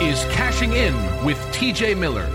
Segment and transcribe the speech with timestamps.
[0.00, 0.94] is Cashing In
[1.24, 2.28] with TJ Miller.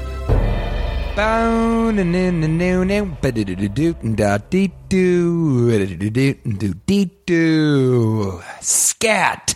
[8.61, 9.55] Scat.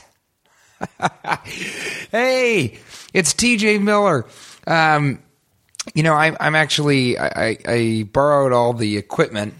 [2.11, 2.77] hey,
[3.13, 4.25] it's TJ Miller.
[4.67, 5.21] Um,
[5.93, 9.53] you know, I'm, I'm actually I, I, I borrowed all the equipment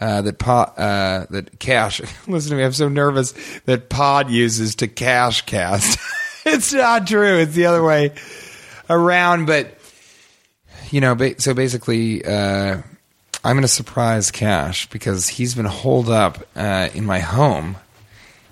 [0.00, 2.00] uh, that pod, uh, that Cash.
[2.28, 3.32] Listen to me, I'm so nervous
[3.64, 5.98] that Pod uses to cash cast.
[6.48, 7.38] it's not true.
[7.38, 8.12] It's the other way
[8.88, 9.46] around.
[9.46, 9.76] But
[10.90, 12.80] you know, ba- so basically, uh,
[13.42, 17.76] I'm going to surprise Cash because he's been holed up uh, in my home,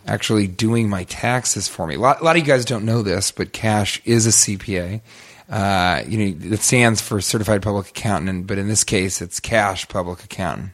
[0.06, 1.94] actually doing my taxes for me.
[1.94, 5.00] A lot, a lot of you guys don't know this, but Cash is a CPA.
[5.48, 9.86] Uh, you know, it stands for Certified Public Accountant, but in this case, it's Cash
[9.88, 10.70] Public Accountant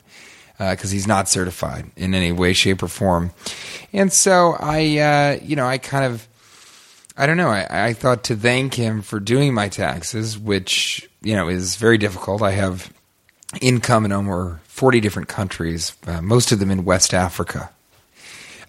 [0.59, 3.31] because he's not certified in any way, shape, or form.
[3.95, 6.29] And so I, uh, you know, I kind of,
[7.21, 11.37] I don't know, I, I thought to thank him for doing my taxes, which, you
[11.37, 12.41] know, is very difficult.
[12.41, 12.91] I have
[13.61, 17.69] income in over 40 different countries, uh, most of them in West Africa.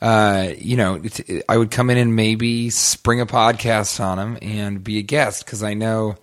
[0.02, 4.38] Uh, you know, it, I would come in and maybe spring a podcast on him
[4.42, 6.18] and be a guest because I know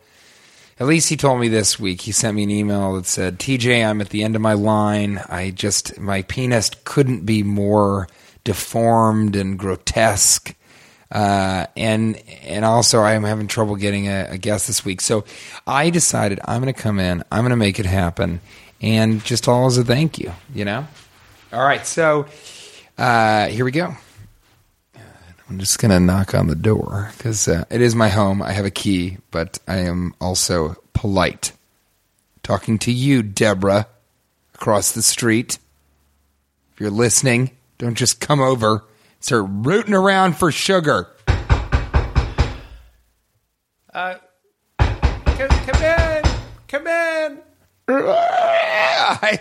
[0.79, 2.03] at least he told me this week.
[2.03, 5.23] He sent me an email that said, "TJ, I'm at the end of my line.
[5.31, 8.07] I just my penis couldn't be more
[8.45, 10.55] deformed and grotesque."
[11.11, 15.25] Uh, and and also I'm having trouble getting a, a guest this week, so
[15.67, 17.25] I decided I'm going to come in.
[17.33, 18.41] I'm going to make it happen,
[18.83, 20.87] and just all as a thank you, you know.
[21.51, 22.27] All right, so
[22.99, 23.97] uh, here we go.
[25.49, 28.43] I'm just going to knock on the door because uh, it is my home.
[28.43, 31.53] I have a key, but I am also polite.
[32.43, 33.87] Talking to you, Deborah,
[34.55, 35.59] across the street.
[36.75, 38.85] If you're listening, don't just come over.
[39.21, 41.09] Start rooting around for sugar.
[43.93, 44.15] Uh,
[44.79, 46.23] come, come in.
[46.69, 47.39] Come in.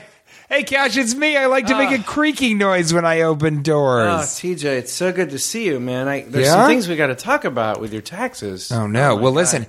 [0.49, 1.37] hey, Cash, it's me.
[1.37, 4.07] I like to make a creaking noise when I open doors.
[4.07, 4.27] Oh, doors.
[4.29, 6.07] TJ, it's so good to see you, man.
[6.07, 6.53] I, there's Yeah?
[6.53, 8.71] some things we got to talk about with your taxes.
[8.71, 9.15] Oh no!
[9.15, 9.37] my well, God.
[9.37, 9.65] listen.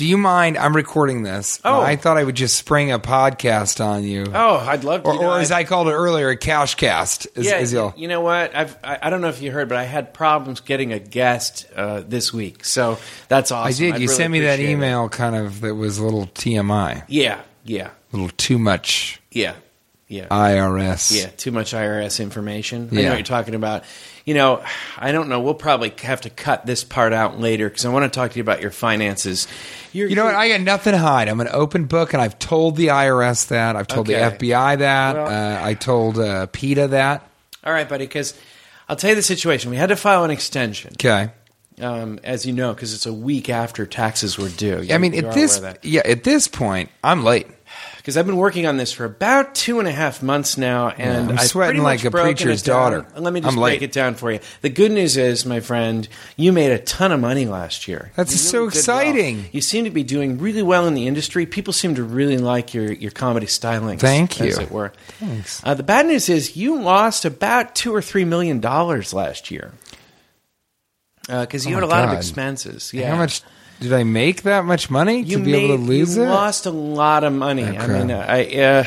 [0.00, 0.56] Do you mind?
[0.56, 1.60] I'm recording this.
[1.62, 1.78] Oh.
[1.82, 5.10] I thought I would just spring a podcast on you, Oh, I'd love to.
[5.10, 7.28] or, you know, or as I- I called it earlier, a cash cast.
[7.36, 8.56] As, yeah, you'll- you know what?
[8.56, 11.66] I've, I, I don't know if you heard, but I had problems getting a guest
[11.76, 12.96] uh, this week, so
[13.28, 13.68] that's awesome.
[13.68, 13.94] I did.
[13.96, 14.72] I'd you really sent me that appreciate it.
[14.72, 19.52] email, kind of that was a little TMI, Yeah, yeah, a little too much yeah,
[20.10, 20.26] yeah.
[20.28, 21.16] IRS.
[21.18, 22.88] Yeah, too much IRS information.
[22.92, 23.84] I know what you're talking about.
[24.26, 24.62] You know,
[24.98, 25.40] I don't know.
[25.40, 28.36] We'll probably have to cut this part out later because I want to talk to
[28.36, 29.48] you about your finances.
[29.92, 30.34] You're, You know what?
[30.34, 31.28] I got nothing to hide.
[31.28, 33.76] I'm an open book, and I've told the IRS that.
[33.76, 34.18] I've told Okay.
[34.18, 35.16] the FBI that.
[35.16, 37.26] Well- uh, I told uh, PETA that.
[37.64, 38.04] all right, buddy.
[38.04, 38.34] Because
[38.88, 39.70] I'll tell you the situation.
[39.70, 41.30] We had to file an extension, Okay.
[41.80, 44.86] um, as you know, because it's a week after taxes were due.
[44.90, 47.46] I mean, at this, yeah, at this point, I'm late.
[47.96, 51.30] Because I've been working on this for about two and a half months now, and
[51.30, 53.06] I'm I've sweating like a preacher's daughter.
[53.16, 53.82] Let me just I'm break late.
[53.82, 54.40] it down for you.
[54.62, 58.10] The good news is, my friend, you made a ton of money last year.
[58.16, 59.36] That's so exciting.
[59.36, 59.46] well.
[59.52, 61.46] You seem to be doing really well in the industry.
[61.46, 63.98] People seem to really like your your comedy styling.
[63.98, 64.92] Thank you, as it were.
[65.18, 65.60] Thanks.
[65.64, 69.72] Uh, the bad news is you lost about two or three million dollars last year
[71.26, 72.92] because you Oh had a lot of expenses.
[72.92, 73.10] Yeah.
[73.10, 73.42] How much
[73.80, 76.20] did I make that much money you to be made, able to lose it?
[76.20, 76.30] you it?
[76.30, 77.64] lost a lot of money.
[77.64, 78.84] I mean, I uh,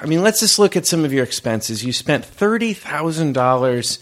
[0.00, 1.84] I mean, let's just look at some of your expenses.
[1.84, 4.00] You spent thirty thousand dollars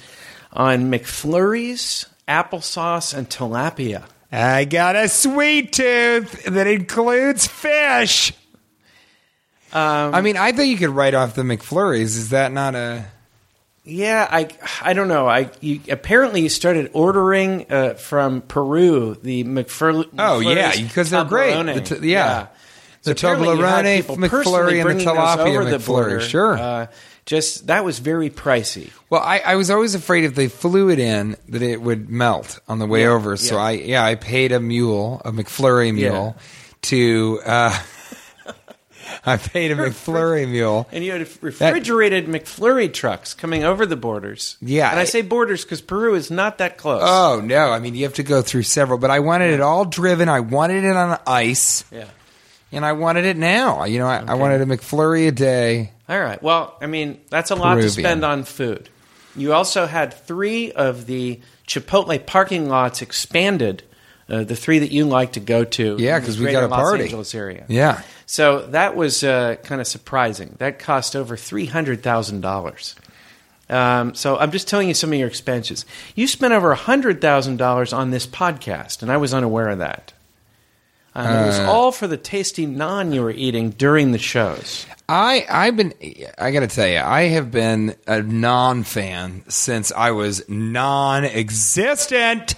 [0.52, 4.04] on McFlurries, applesauce, and tilapia.
[4.32, 8.32] I got a sweet tooth that includes fish.
[9.74, 12.16] Um, I mean, I think you could write off the McFlurries.
[12.16, 13.04] Is that not a?
[13.84, 14.48] Yeah, I
[14.80, 15.26] I don't know.
[15.28, 20.08] I you, apparently you started ordering uh, from Peru the McFlurry.
[20.18, 21.54] Oh, yeah, because they're great.
[21.64, 22.46] The t- yeah.
[23.02, 26.20] The apparently you had Toblerone McFlurry and the tilapia the McFlurry, border.
[26.20, 26.56] sure.
[26.56, 26.86] Uh,
[27.26, 28.90] just that was very pricey.
[29.10, 32.60] Well, I, I was always afraid if they flew it in that it would melt
[32.68, 33.36] on the way Yeah, over.
[33.36, 33.60] So yeah.
[33.62, 36.36] I yeah I paid a mule, a McFlurry mule,
[36.82, 37.40] to.
[37.44, 37.76] Uh,
[39.26, 40.88] I paid a McFlurry mule.
[40.92, 44.56] And you had refrigerated McFlurry trucks coming over the borders.
[44.60, 44.90] Yeah.
[44.90, 47.02] and I say borders because Peru is not that close.
[47.04, 47.70] Oh no!
[47.70, 50.28] I mean, you have to go through several, but I wanted it all driven.
[50.28, 52.06] I wanted it on ice, yeah.
[52.70, 53.84] and I wanted it now.
[53.84, 55.92] You know, I, I wanted a McFlurry a day.
[56.08, 56.42] All right.
[56.42, 58.88] Well, I mean, that's a lot to spend on food.
[59.34, 63.82] You also had three of the Chipotle parking lots expanded.
[64.32, 65.96] Uh, the three that you like to go to.
[65.98, 67.04] Yeah, because we got a Los party.
[67.04, 67.66] Angeles area.
[67.68, 70.54] Yeah, So that was uh, kind of surprising.
[70.58, 72.94] That cost over three hundred thousand dollars.
[73.68, 75.84] Um, so I'm just telling you some of your expenses.
[76.14, 80.14] You spent over hundred thousand dollars on this podcast, and I was unaware of that.
[81.14, 84.86] Um, it was Uh, all for the tasty naan you were eating during the shows.
[85.10, 85.92] I I've been.
[86.38, 92.54] I got to tell you, I have been a non fan since I was non-existent.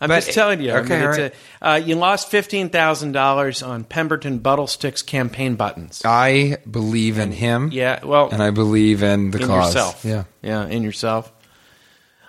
[0.00, 0.72] I'm But- just telling you.
[0.72, 5.54] I okay, mean, it's a, uh, you lost fifteen thousand dollars on Pemberton Buttlesticks campaign
[5.54, 6.02] buttons.
[6.04, 7.70] I believe in him.
[7.72, 9.74] Yeah, well, and I believe in the in cause.
[9.74, 10.04] yourself.
[10.04, 10.24] Yeah.
[10.42, 11.32] yeah, in yourself.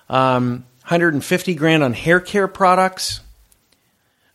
[0.10, 3.20] Um, 150 grand on hair care products.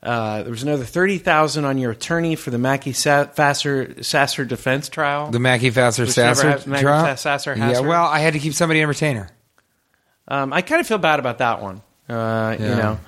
[0.02, 4.88] Uh, there was another 30,000 on your attorney for the Mackey Sa- Fasser, Sasser defense
[4.88, 5.30] trial.
[5.30, 7.16] The Mackie Fasser Sasser Mackie trial?
[7.16, 9.30] Sasser Yeah, well, I had to keep somebody in retainer.
[10.28, 11.82] um, I kind of feel bad about that one.
[12.08, 12.98] Uh, You know,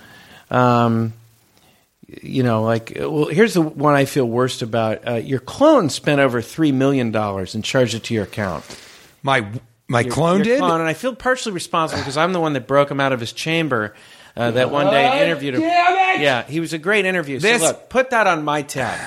[0.55, 1.13] um,
[2.23, 5.07] you know, like well, here's the one I feel worst about.
[5.09, 8.65] Uh, your clone spent over three million dollars and charged it to your account.
[9.23, 9.47] My
[9.89, 10.59] my Your- clone your did.
[10.61, 13.21] clone, and I feel partially responsible because I'm the one that broke him out of
[13.21, 13.95] his chamber
[14.37, 15.63] uh, that one day and interviewed him.
[15.63, 17.39] Yeah, he was a great interview.
[17.41, 18.99] This- so look, put that on my tab.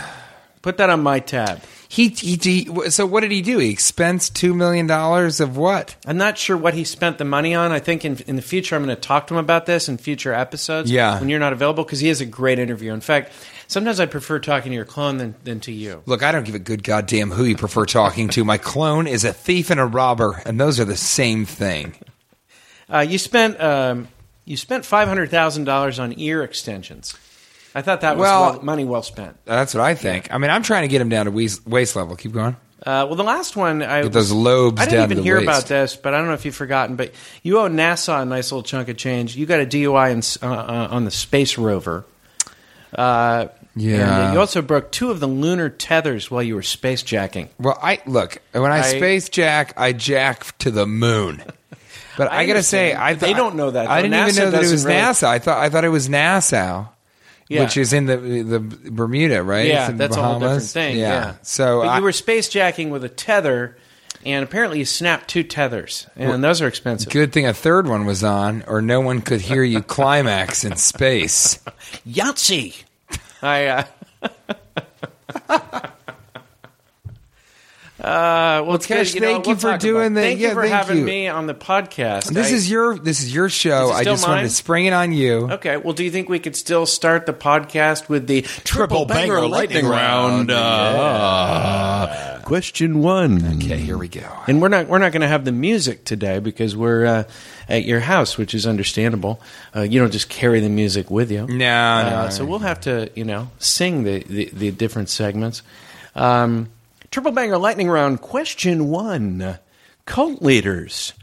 [0.62, 1.62] Put that on my tab.
[1.89, 3.60] He, he, he so what did he do?
[3.60, 5.95] He expensed two million dollars of what?
[6.06, 7.72] I'm not sure what he spent the money on.
[7.72, 9.98] I think in, in the future I'm going to talk to him about this in
[9.98, 10.92] future episodes.
[10.92, 11.19] Yeah.
[11.19, 12.94] when you're not available because he is a great interview.
[12.94, 13.31] In fact,
[13.68, 16.04] sometimes I prefer talking to your clone than, than to you.
[16.06, 18.44] Look, I don't give a good goddamn who you prefer talking to.
[18.44, 21.95] My clone is a thief and a robber, and those are the same thing.
[22.89, 24.07] Uh, you spent um,
[24.45, 27.16] you spent five hundred thousand dollars on ear extensions.
[27.77, 29.35] I thought that was Well- well, money well spent.
[29.45, 30.29] That's what I think.
[30.33, 32.15] I mean, I'm trying to get him down to waist, waist level.
[32.15, 32.56] Keep going.
[32.85, 35.24] Uh, well, the last one, I Get those lobes I didn't down to even the
[35.24, 35.47] hear waist.
[35.47, 36.95] about this, but I don't know if you've forgotten.
[36.95, 37.12] But
[37.44, 39.35] you owe NASA a nice little chunk of change.
[39.35, 42.06] You got a DUI in, s- uh, uh, on the space rover.
[42.95, 44.25] Uh, Yeah.
[44.25, 47.50] and you also broke two of the lunar tethers while you were space jacking.
[47.59, 51.44] Well, I look when I, I- space jack, I jack to the moon.
[52.18, 54.09] But I, I gotta say, understand, I but they don't know that, I though.
[54.09, 55.27] didn't even know that it was doesn't really- NASA.
[55.27, 56.85] I thought I thought it was Nassau,
[57.50, 57.64] Yeah.
[57.64, 59.68] which is in the the Bermuda, right?
[59.68, 60.98] Yeah, that's a whole different thing.
[60.98, 61.36] Yeah.
[61.44, 63.77] So but I, you were space jacking with a tether,
[64.25, 67.12] and apparently you snapped two tethers, and those are expensive.
[67.12, 70.75] good thing a third one was on, or no one could hear you climax in
[70.75, 71.60] space.
[72.08, 72.84] Yahtzee.
[73.42, 73.86] I.
[75.50, 75.80] Uh,
[78.08, 79.16] Uh, well, it's Cash, good.
[79.16, 80.98] You know, thank you we'll for doing about- the- Thank yeah, you for thank having
[81.00, 81.04] you.
[81.04, 82.32] me on the podcast.
[82.32, 83.90] This I- is your this is your show.
[83.92, 85.50] Is I still just wanted to spring it on you.
[85.52, 85.78] okay.
[85.78, 89.86] Well, do you think we could still start the podcast with the triple banger lightning
[89.86, 90.50] round?
[90.52, 93.46] Uh, question one.
[93.58, 94.28] Okay, here we go.
[94.48, 97.24] And we're not we're not going to have the music today because we're uh,
[97.68, 99.42] at your house, which is understandable.
[99.76, 101.46] Uh, you don't just carry the music with you.
[101.48, 102.30] No, Uh, no.
[102.30, 105.62] so we'll have to, you know, sing the, the, the different segments.
[106.16, 106.70] Um,
[107.12, 108.22] Triple banger lightning round.
[108.22, 109.60] Question one:
[110.06, 111.14] Cult leaders,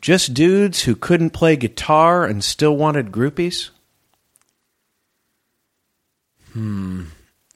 [0.00, 3.70] just dudes who couldn't play guitar and still wanted groupies.
[6.52, 7.04] Hmm.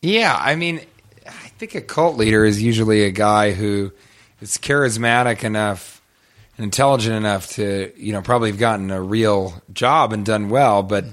[0.02, 0.80] Yeah, I mean,
[1.26, 3.92] I think a cult leader is usually a guy who
[4.40, 6.00] is charismatic enough
[6.56, 10.82] and intelligent enough to, you know, probably have gotten a real job and done well,
[10.82, 11.04] but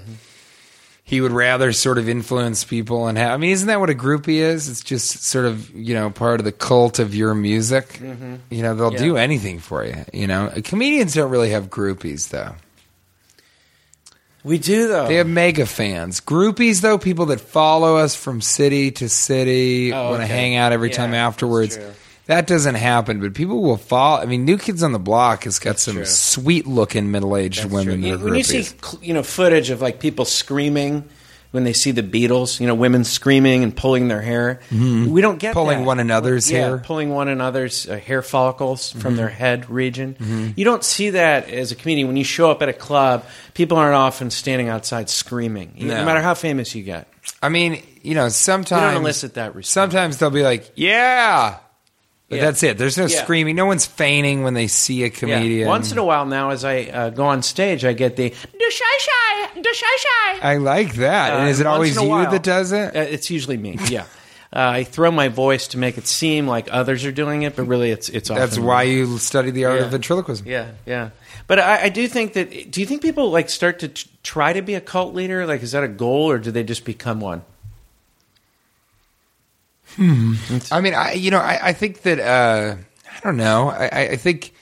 [1.08, 3.30] he would rather sort of influence people and have.
[3.30, 4.68] I mean, isn't that what a groupie is?
[4.68, 8.00] It's just sort of, you know, part of the cult of your music.
[8.02, 8.34] Mm-hmm.
[8.50, 8.98] You know, they'll Yeah.
[8.98, 10.04] do anything for you.
[10.12, 12.56] You know, comedians don't really have groupies though.
[14.42, 15.06] We do though.
[15.06, 16.20] They have mega fans.
[16.20, 20.32] Groupies, though, people that follow us from city to city, Oh, want to okay.
[20.34, 21.78] hang out every Yeah, time afterwards.
[22.26, 24.18] That doesn't happen, but people will fall.
[24.18, 26.04] I mean, New Kids on the Block has got some true.
[26.06, 28.02] sweet looking middle aged women.
[28.02, 28.64] You- that are when you see
[29.02, 31.04] you know footage of like people screaming
[31.52, 35.38] when they see the Beatles, you know, women screaming and pulling their hair, we don't
[35.38, 35.52] get Mm-hmm.
[35.54, 35.86] Pulling that.
[35.86, 36.78] one another's yeah, hair.
[36.78, 39.16] pulling one another's uh, hair follicles from Mm-hmm.
[39.16, 40.52] their head region.
[40.56, 43.24] You don't see that as a comedian when you show up at a club.
[43.54, 46.04] People aren't often standing outside screaming, no, No.
[46.04, 47.08] matter how famous you get.
[47.40, 49.68] I mean, you know, sometimes elicit that response.
[49.72, 51.56] Sometimes they'll be like, "Yeah,"
[52.28, 52.44] but Yeah.
[52.46, 52.78] that's it.
[52.78, 53.22] There's no Yeah.
[53.22, 53.56] screaming.
[53.56, 55.60] No one's feigning when they see a comedian.
[55.60, 55.66] Yeah.
[55.66, 58.70] Once in a while now, as I uh, go on stage, I get the "do
[58.70, 61.32] shy shy, do shy shy." I like that.
[61.34, 62.96] and Uh, is it always you while- that does it?
[62.96, 63.78] Uh, it's usually me.
[63.88, 64.02] Yeah,
[64.52, 67.64] uh, I throw my voice to make it seem like others are doing it, but
[67.68, 68.28] really it's it's.
[68.28, 68.94] That's why me.
[68.94, 70.46] you study the art of ventriloquism.
[70.46, 71.10] Yeah, yeah.
[71.46, 72.70] But I, I do think that.
[72.72, 75.46] Do you think people like start to t- try to be a cult leader?
[75.46, 77.42] Like, is that a goal, or do they just become one?
[79.98, 82.76] I mean, I you know, I, I think that uh,
[83.14, 83.68] I don't know.
[83.70, 84.52] I, I- think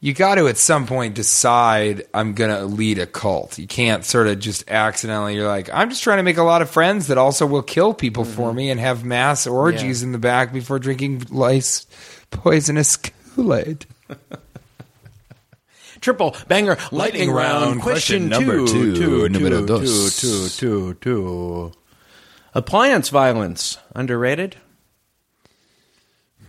[0.00, 3.58] you got to at some point decide I'm going to lead a cult.
[3.58, 5.34] You can't sort of just accidentally.
[5.36, 7.94] You're like, I'm just trying to make a lot of friends that also will kill
[7.94, 11.86] people for me and have mass orgies in the back before drinking lice
[12.30, 13.86] poisonous Kool Aid.
[16.00, 17.80] Triple banger lightning, round.
[17.80, 20.20] Question, number two, two, two, dos.
[20.20, 21.72] two, two, two.
[22.52, 24.56] Appliance violence underrated.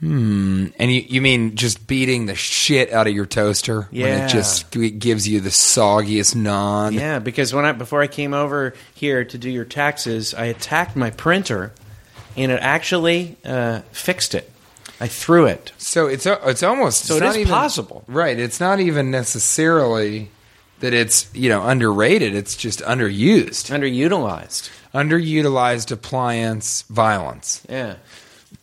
[0.05, 4.25] And you, you mean just beating the shit out of your toaster when Yeah.
[4.25, 6.93] it just g- gives you the soggiest non?
[6.93, 10.95] Yeah, because when I before I came over here to do your taxes, I attacked
[10.95, 11.71] my printer,
[12.37, 14.51] and it actually uh, fixed it.
[15.01, 15.71] I threw it.
[15.77, 18.03] So it's a- it's almost So it's it not is even- possible.
[18.07, 18.37] right?
[18.39, 20.29] It's not even necessarily
[20.81, 22.35] that it's you know underrated.
[22.35, 24.69] It's just underused, Underutilized.
[24.93, 27.61] underutilized appliance violence.
[27.69, 27.95] Yeah.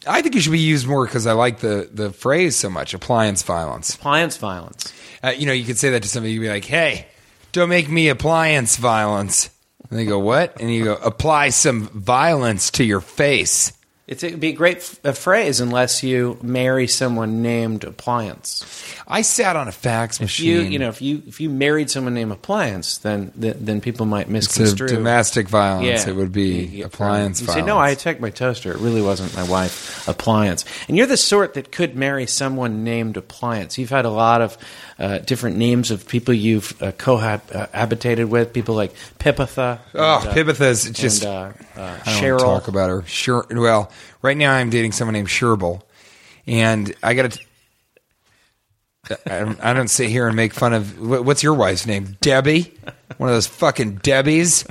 [0.07, 2.95] I think it should be used more because I like the the phrase so much.
[2.95, 3.95] Appliance violence.
[3.95, 4.93] Appliance violence.
[5.23, 6.33] Uh, you know, you could say that to somebody.
[6.33, 7.07] You'd be like, "Hey,
[7.53, 9.51] don't make me appliance violence."
[9.91, 13.73] And they go, "What?" And you go, "Apply some violence to your face."
[14.13, 18.65] It's, it'd be a great f- a phrase unless you marry someone named Appliance.
[19.09, 20.47] I sat on a fax If machine.
[20.49, 24.07] you, you know, if you if you married someone named Appliance, then then, then people
[24.07, 24.89] might misconstrue.
[24.89, 26.11] domestic violence, Yeah.
[26.13, 27.65] it would be You appliance You violence.
[27.65, 28.71] say, no, I attacked my toaster.
[28.73, 30.07] It really wasn't my wife.
[30.09, 30.65] Appliance.
[30.89, 33.79] And you're the sort that could marry someone named Appliance.
[33.79, 34.57] You've had a lot of
[34.99, 39.79] uh, different names of people you've uh, cohabitated with, people like Pipitha.
[39.95, 41.25] Oh, and, uh, Pipitha's just.
[41.25, 42.39] and, uh, uh, I don't Cheryl.
[42.41, 43.03] talk about her.
[43.07, 43.47] Sure.
[43.51, 43.91] Well,
[44.23, 45.83] right now I'm dating someone named Sherbel,
[46.47, 47.41] and I got to.
[49.27, 51.01] I don't, I don't sit here and make fun of.
[51.01, 52.17] What's your wife's name?
[52.21, 52.73] Debbie.
[53.17, 54.69] One of those fucking Debbies.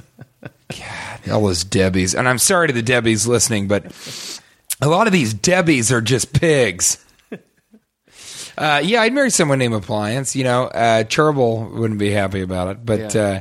[0.70, 2.18] God, all those Debbies.
[2.18, 3.86] And I'm sorry to the Debbies listening, but
[4.82, 7.04] a lot of these Debbies are just pigs.
[8.58, 10.36] Uh, yeah, I'd marry someone named Appliance.
[10.36, 11.04] You know, uh,
[11.74, 13.22] wouldn't be happy about it, but Yeah.
[13.22, 13.40] uh,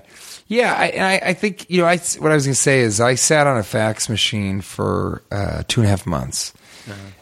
[0.50, 2.80] yeah, I, and I, I think you know, I what I was going to say
[2.80, 6.52] is I sat on a fax machine for uh, two and a half months.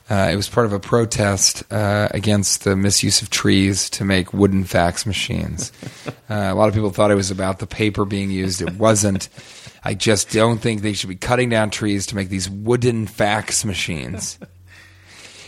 [0.08, 4.32] uh it was part of a protest uh, against the misuse of trees to make
[4.32, 5.73] wooden fax machines.
[6.06, 8.62] uh, a lot of people thought it was about the paper being used.
[8.62, 9.28] It wasn't.
[9.85, 13.62] I just don't think they should be cutting down trees to make these wooden fax
[13.62, 14.38] machines.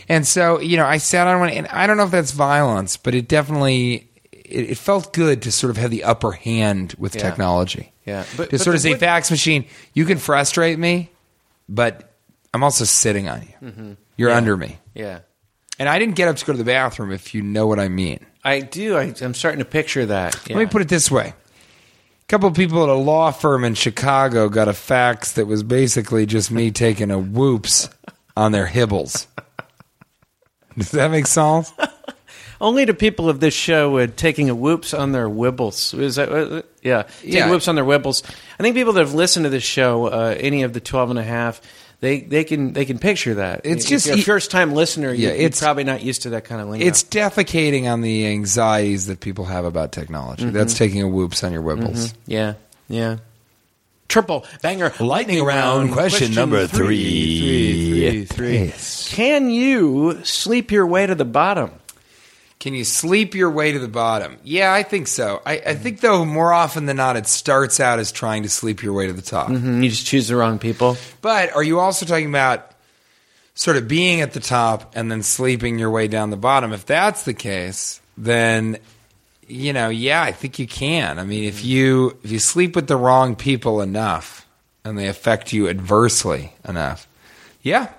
[0.09, 2.97] And so, you know, I sat on one, and I don't know if that's violence,
[2.97, 4.10] but it definitely
[4.51, 7.21] it, it felt good to sort of have the upper hand with Yeah.
[7.21, 7.91] technology.
[8.05, 8.25] Yeah.
[8.37, 11.09] But- to but sort of say, fax machine, you can frustrate me,
[11.69, 12.13] but
[12.53, 13.67] I'm also sitting on you.
[13.69, 13.91] Mm-hmm.
[14.17, 14.37] You're Yeah.
[14.37, 15.19] under me, Yeah.
[15.79, 17.11] and I didn't get up to go to the bathroom.
[17.11, 18.25] If you know what I mean.
[18.43, 18.97] I do.
[18.97, 20.35] I, I'm starting to picture that.
[20.49, 21.27] Let me put it this way.
[22.23, 25.63] A couple of people at a law firm in Chicago got a fax that was
[25.63, 27.89] basically just me taking a whoops
[28.35, 29.27] on their hibbles.
[30.77, 31.71] Does that make sense?
[32.61, 35.97] Only to people of this show would taking a whoops on their wibbles.
[35.99, 37.03] Is that uh, yeah?
[37.21, 37.49] Taking Yeah.
[37.49, 38.23] whoops on their wibbles.
[38.59, 41.19] I think people that have listened to this show, uh, any of the 12 and
[41.19, 41.59] a half,
[42.01, 43.61] they, they can they can picture that.
[43.63, 45.09] It's If just- you're a first time listener.
[45.11, 46.85] Yeah, you, you're it's- probably not used to that kind of lingo.
[46.85, 50.49] It's defecating on the anxieties that people have about technology.
[50.49, 52.13] That's taking a whoops on your wibbles.
[52.27, 52.53] yeah,
[52.87, 53.17] yeah.
[54.07, 58.01] Triple banger Lightning round, question number three.
[58.01, 59.15] three, three, three.
[59.15, 61.71] Can you sleep your way to the bottom?
[62.61, 64.37] Can you sleep your way to the bottom?
[64.43, 65.41] Yeah, I think so.
[65.45, 68.83] I, I think, though, more often than not, it starts out as trying to sleep
[68.83, 69.49] your way to the top.
[69.49, 70.95] Mm, You just choose the wrong people.
[71.21, 72.71] But are you also talking about
[73.55, 76.71] sort of being at the top and then sleeping your way down the bottom?
[76.71, 78.77] If that's the case, then
[79.47, 81.19] you know, yeah, I think you can.
[81.19, 84.47] I mean, if you if you sleep with the wrong people enough
[84.85, 87.07] and they affect you adversely enough,
[87.63, 87.89] yeah.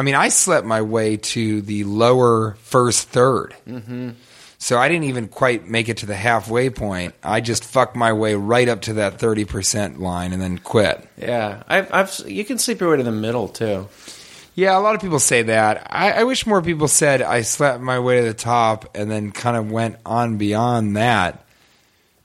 [0.00, 4.10] I mean, I slept my way to the lower first 3rd Mm-hmm.
[4.56, 7.14] So I didn't even quite make it to the halfway point.
[7.22, 11.06] I just fucked my way right up to that 30% line and then quit.
[11.16, 13.88] Yeah, I've, I've you can sleep your way to the middle too.
[14.54, 15.86] Yeah, a lot of people say that.
[15.90, 19.32] I, I wish more people said I slept my way to the top and then
[19.32, 21.44] kind of went on beyond that.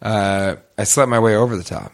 [0.01, 1.93] Uh, I slept my way over the top.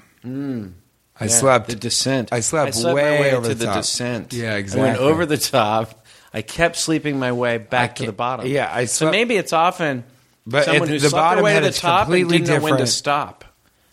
[1.21, 1.25] I.
[1.25, 2.33] Yeah, slept the descent.
[2.33, 4.33] I slept my way way over to the the, descent.
[4.33, 6.05] Yeah, I went over the top.
[6.33, 8.47] I kept sleeping my way back to the bottom.
[8.47, 10.03] yeah, I slept, so maybe it's often
[10.47, 12.77] But someone who the slept bottom their way to the top and didn't know when
[12.77, 13.45] to stop.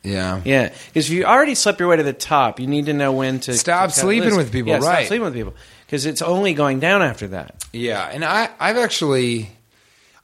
[0.04, 0.40] Yeah.
[0.44, 3.12] Yeah, because if you already slept your way to the top, you need to know
[3.12, 5.08] when to Stop to sleeping with people, Yeah, stop right.
[5.08, 5.54] sleeping with people
[5.86, 7.64] because it's only going down after that.
[7.72, 9.50] Yeah, and I, I've actually,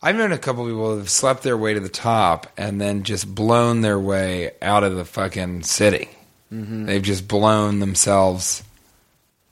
[0.00, 3.02] I've known a couple people that have slept their way to the top and then
[3.02, 6.08] just blown their way out of the fucking city.
[6.52, 6.86] Mm-hmm.
[6.86, 8.62] They've just blown themselves,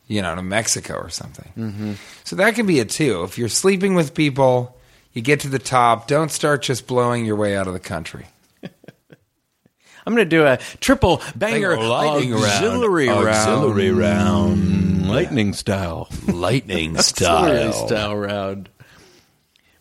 [0.07, 1.53] you know, to Mexico or something.
[1.57, 1.93] Mm-hmm.
[2.25, 3.25] So that can be it too.
[3.25, 4.77] If you're sleeping with people,
[5.13, 6.07] you get to the top.
[6.07, 8.27] Don't start just blowing your way out of the country.
[8.63, 13.29] I'm going to do a triple banger auxiliary round.
[13.29, 15.09] Auxiliary round.
[15.09, 16.09] Lightning style.
[16.27, 17.73] Lightning style.
[17.73, 18.69] style round.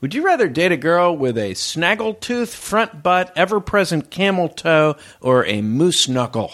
[0.01, 4.95] Would you rather date a girl with a snaggletooth front butt, ever present camel toe,
[5.21, 6.51] or a moose knuckle?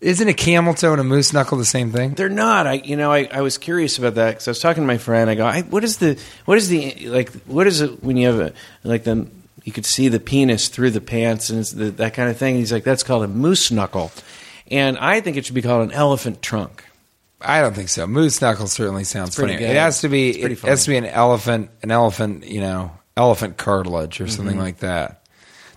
[0.00, 2.14] Isn't a camel toe and a moose knuckle the same thing?
[2.14, 2.66] They're not.
[2.68, 4.98] I, you know, I, I was curious about that because I was talking to my
[4.98, 5.28] friend.
[5.28, 8.28] I go, I, what is the, what is the, like, what is it when you
[8.28, 8.52] have a,
[8.84, 9.26] like the,
[9.64, 12.54] you could see the penis through the pants and it's the, that kind of thing.
[12.56, 14.12] He's like, that's called a moose knuckle,
[14.70, 16.84] and I think it should be called an elephant trunk.
[17.40, 18.06] I don't think so.
[18.06, 19.66] Moose knuckle certainly sounds pretty funny.
[19.66, 19.72] good.
[19.72, 20.30] It has to be.
[20.40, 21.70] It has to be an elephant.
[21.82, 22.44] An elephant.
[22.46, 24.62] You know, elephant cartilage or something Mm-hmm.
[24.62, 25.22] like that.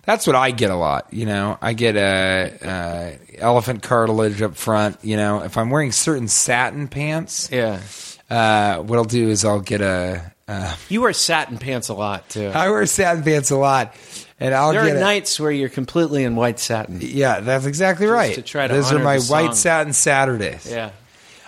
[0.04, 1.08] That's what I get a lot.
[1.12, 4.98] You know, I get a, uh elephant cartilage up front.
[5.04, 7.82] You know, if I'm wearing certain satin pants, Yeah,
[8.30, 10.32] uh, what I'll do is I'll get a.
[10.48, 12.48] Uh, you wear satin pants a lot too.
[12.48, 13.96] I wear satin pants a lot,
[14.40, 17.00] and I'll there get are a, nights where you're completely in white satin.
[17.02, 18.36] Yeah, that's exactly right.
[18.36, 20.70] to try to Those are my white satin Saturdays.
[20.70, 20.92] Yeah.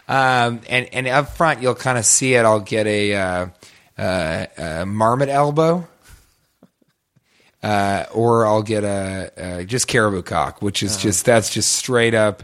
[0.08, 2.46] Um, and and up front, you'll kind of see it.
[2.46, 3.48] I'll get a, uh,
[3.98, 5.88] uh, a marmot elbow,
[7.64, 12.14] uh, or I'll get a, uh just caribou cock, which is just that's just straight
[12.14, 12.44] up.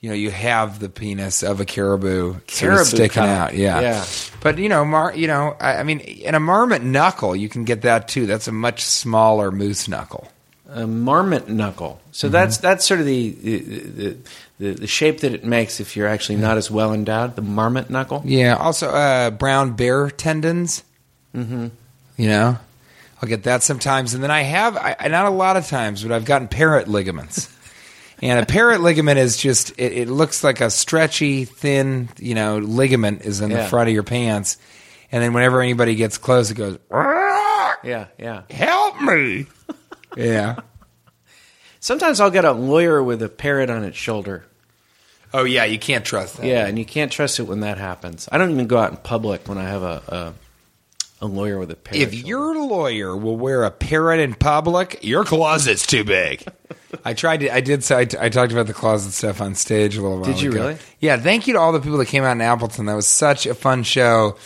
[0.00, 3.28] You know, you have the penis of a caribou, sort of sticking cock.
[3.28, 3.54] out.
[3.54, 4.04] Yeah, Yeah.
[4.40, 7.64] But you know, mar- you know, I, I mean, in a marmot knuckle, you can
[7.64, 8.24] get that too.
[8.24, 10.28] That's a much smaller moose knuckle.
[10.70, 12.00] a marmot knuckle.
[12.12, 12.32] So Mm-hmm.
[12.32, 14.16] that's that's sort of the the,
[14.58, 17.36] the the shape that it makes if you're actually not as well endowed.
[17.36, 18.22] The marmot knuckle.
[18.24, 18.56] Yeah.
[18.56, 20.82] Also, uh, brown bear tendons.
[21.36, 21.68] Mm-hmm.
[22.16, 22.58] You know,
[23.22, 26.12] I'll get that sometimes, and then I have I, not a lot of times, but
[26.12, 27.54] I've gotten parrot ligaments.
[28.22, 32.58] and a parrot ligament is just it, it looks like a stretchy, thin, you know,
[32.58, 34.56] ligament is in the front of your pants,
[35.12, 36.78] and then whenever anybody gets close, it goes.
[37.82, 38.42] Yeah, yeah.
[38.50, 39.46] Help me!
[40.16, 40.56] yeah.
[41.80, 44.44] Sometimes I'll get a lawyer with a parrot on its shoulder.
[45.32, 46.46] Oh yeah, you can't trust that.
[46.46, 48.28] Yeah, and you can't trust it when that happens.
[48.32, 50.34] I don't even go out in public when I have a a,
[51.20, 52.02] a lawyer with a parrot.
[52.02, 56.44] If your lawyer will wear a parrot in public, your closet's too big.
[57.04, 57.54] I tried to.
[57.54, 57.84] I did.
[57.84, 60.26] So I, I talked about the closet stuff on stage a little while.
[60.26, 60.60] Did you ago.
[60.60, 60.78] really?
[60.98, 61.18] Yeah.
[61.18, 62.86] Thank you to all the people that came out in Appleton.
[62.86, 64.36] That was such a fun show.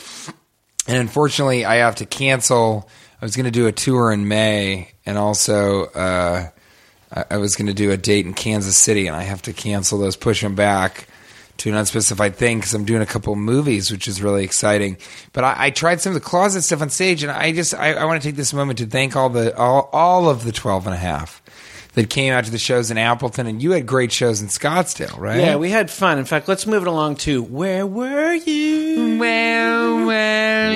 [0.87, 2.89] And unfortunately, I have to cancel.
[3.21, 6.51] I was going to do a tour in May, and also uh,
[7.11, 9.55] I, I was going to do a date in Kansas City, and I have to
[9.55, 11.09] cancel those, push them back
[11.59, 14.97] to an unspecified thing because I'm doing a couple of movies, which is really exciting.
[15.33, 17.93] But I, I tried some of the closet stuff on stage, and I just I,
[17.95, 20.87] I want to take this moment to thank all the all, all of the 12
[20.87, 21.41] and a half
[21.95, 25.17] that came out to the shows in Appleton, and you had great shows in Scottsdale,
[25.17, 25.39] right?
[25.39, 26.19] yeah, we had fun.
[26.19, 29.17] In fact, let's move it along to where were you?
[29.19, 30.75] Well, well,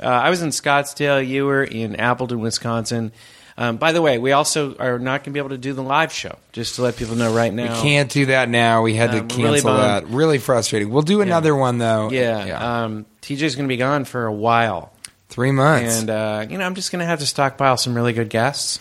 [0.00, 1.26] Uh, I was in Scottsdale.
[1.26, 3.10] You were in Appleton, Wisconsin.
[3.56, 5.82] Um, by the way, we also are not going to be able to do the
[5.82, 6.36] live show.
[6.52, 7.74] Just to let people know right now.
[7.74, 8.82] We can't do that now.
[8.82, 10.08] We had Um, to we're really cancel that.
[10.08, 10.90] Really frustrating.
[10.90, 12.10] We'll do another one though.
[12.10, 14.92] Yeah, Um, TJ's going to be gone for a while,
[15.28, 16.00] Three months.
[16.00, 18.80] and uh, you know I'm just going to have to stockpile some really good guests.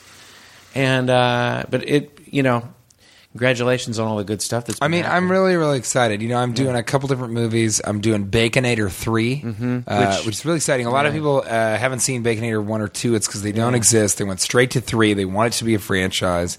[0.75, 2.67] And uh, but it, you know,
[3.33, 4.79] congratulations on all the good stuff that's.
[4.81, 6.21] I been I mean, I'm really, really excited.
[6.21, 7.81] You know, I'm doing a couple different movies.
[7.83, 9.43] I'm doing Baconator 3,
[9.87, 10.85] uh, Which- which, is really exciting.
[10.85, 13.15] A lot of people uh, haven't seen Baconator 1 or 2.
[13.15, 14.17] It's because they don't exist.
[14.19, 15.13] They went straight to 3.
[15.13, 16.57] They want it to be a franchise.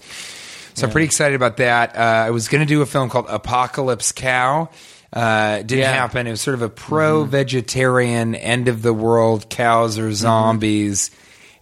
[0.73, 1.95] So I'm pretty excited about that.
[1.95, 4.69] Uh, I was going to do a film called Apocalypse Cow.
[5.13, 5.93] Uh, didn't Yeah.
[5.93, 6.27] happen.
[6.27, 11.11] It was sort of a pro vegetarian, end of the world, cows or zombies.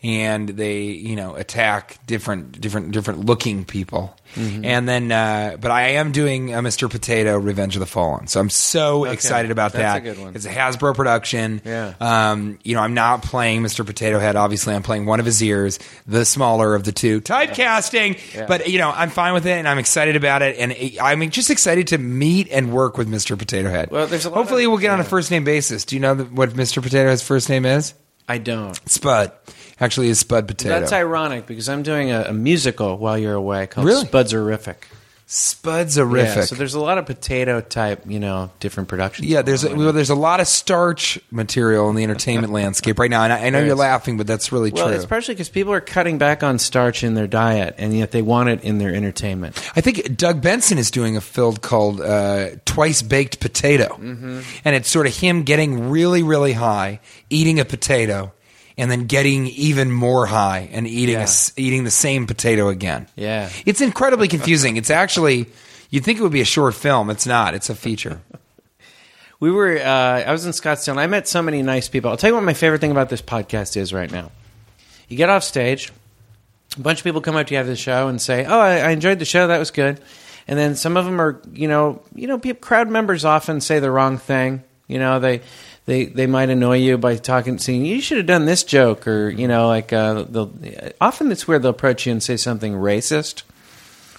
[0.04, 4.16] And they you know attack different different different looking people.
[4.36, 4.66] Mm-hmm.
[4.66, 6.90] And then, uh, but I am doing uh, Mr.
[6.90, 9.98] Potato: Revenge of the Fallen, so I'm so excited about That's that.
[9.98, 10.34] a good one.
[10.36, 11.62] It's a Hasbro production.
[11.64, 11.94] Yeah.
[12.02, 13.86] Um, you know, I'm not playing Mr.
[13.86, 14.36] Potato Head.
[14.36, 17.22] Obviously, I'm playing one of his ears, the smaller of the two.
[17.22, 21.00] Typecasting, but you know, I'm fine with it, and I'm excited about it, and it-
[21.00, 23.38] I'm just excited to meet and work with Mr.
[23.38, 23.92] Potato Head.
[23.92, 25.86] Well, there's a lot Hopefully, of- we'll get on a first name basis.
[25.86, 26.82] Do you know that- what Mr.
[26.82, 27.94] Potato Head's first name is?
[28.28, 28.76] I don't.
[28.90, 29.32] Spud.
[29.80, 30.80] Actually, is Spud Potato.
[30.80, 34.06] That's ironic because I'm doing a, a musical while you're away called Really?
[34.06, 34.76] Spudserific.
[35.26, 39.28] Spud's Yeah, so there's a lot of potato type, you know, different productions.
[39.28, 43.10] Yeah, there's a, well, there's a lot of starch material in the entertainment landscape right
[43.10, 43.80] now, and I, I know There you're is.
[43.80, 44.96] laughing, but that's really well, true.
[44.96, 48.22] it's partially because people are cutting back on starch in their diet, and yet they
[48.22, 49.58] want it in their entertainment.
[49.76, 54.42] I think Doug Benson is doing a film called uh, Twice Baked Potato, Mm-hmm.
[54.66, 58.34] and it's sort of him getting really, really high, eating a potato,
[58.78, 61.22] and then getting even more high and eating Yeah.
[61.24, 63.08] s eating the same potato again.
[63.16, 63.50] Yeah.
[63.66, 64.78] it's incredibly confusing.
[64.78, 65.48] it's actually
[65.90, 67.10] you'd think it would be a short film.
[67.10, 67.54] It's not.
[67.54, 68.22] It's a feature.
[69.40, 69.84] We were, uh,
[70.24, 72.10] I was in Scottsdale, and I met so many nice people.
[72.10, 74.32] I'll tell you what my favorite thing about this podcast is right now.
[75.10, 75.92] You get off stage,
[76.78, 78.78] a bunch of people come up to you after the show and say, "Oh, I,
[78.78, 79.48] I enjoyed the show.
[79.48, 80.00] That was good."
[80.48, 83.92] And then some of them are, you know, you know, crowd members often say the
[83.92, 84.64] wrong thing.
[84.88, 85.42] You know, they
[85.86, 89.30] they they might annoy you by talking, saying, "You should have done this joke," or
[89.30, 90.52] you know, like uh, they'll,
[91.02, 93.44] often it's where they'll approach you and say something racist,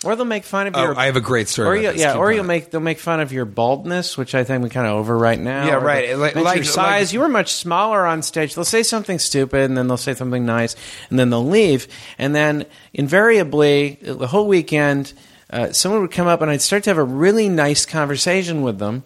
[0.05, 0.99] or they'll make fun of Oh, your.
[0.99, 1.69] I have a great story.
[1.69, 2.01] Or about you, this.
[2.03, 4.69] yeah, Keep or you'll make they'll make fun of your baldness, which I think we
[4.69, 5.67] kind of over right now.
[5.67, 6.19] Yeah, Or right.
[6.19, 7.09] Like- like- your size.
[7.09, 8.55] like- you were much smaller on stage.
[8.55, 10.77] They'll say something stupid, and then they'll say something nice,
[11.09, 11.89] and then they'll leave.
[12.19, 15.13] And then invariably, the whole weekend,
[15.51, 18.79] uh, someone would come up, and I'd start to have a really nice conversation with
[18.79, 19.05] them,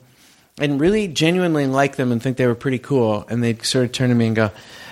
[0.61, 3.25] and really genuinely like them, and think they were pretty cool.
[3.29, 4.51] And they'd sort of turn to me and go.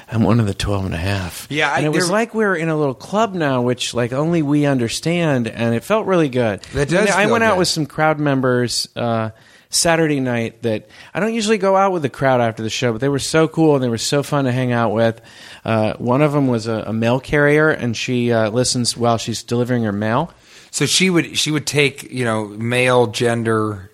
[0.09, 1.49] I'm one of the 12 and a half.
[1.51, 4.13] Yeah, I- and it was like we were in a little club now, which like
[4.13, 6.61] only we understand, and it felt really good.
[6.75, 9.31] That does I went out with some crowd members uh,
[9.69, 13.01] Saturday night that I don't usually go out with the crowd after the show, but
[13.01, 15.21] they were so cool and they were so fun to hang out with.
[15.65, 19.43] Uh, one of them was a, a mail carrier, and she uh, listens while she's
[19.43, 20.33] delivering her mail.
[20.71, 23.91] So she would she would take you know male gender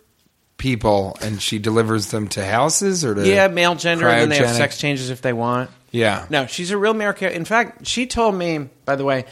[0.62, 4.36] people and she delivers them to houses or to Yeah, male gender, and then they
[4.36, 5.70] have cryogenic- sex changes if they want.
[5.90, 6.24] Yeah.
[6.30, 7.34] No, she's a real mail carrier.
[7.34, 9.24] In fact, she told me, by the way,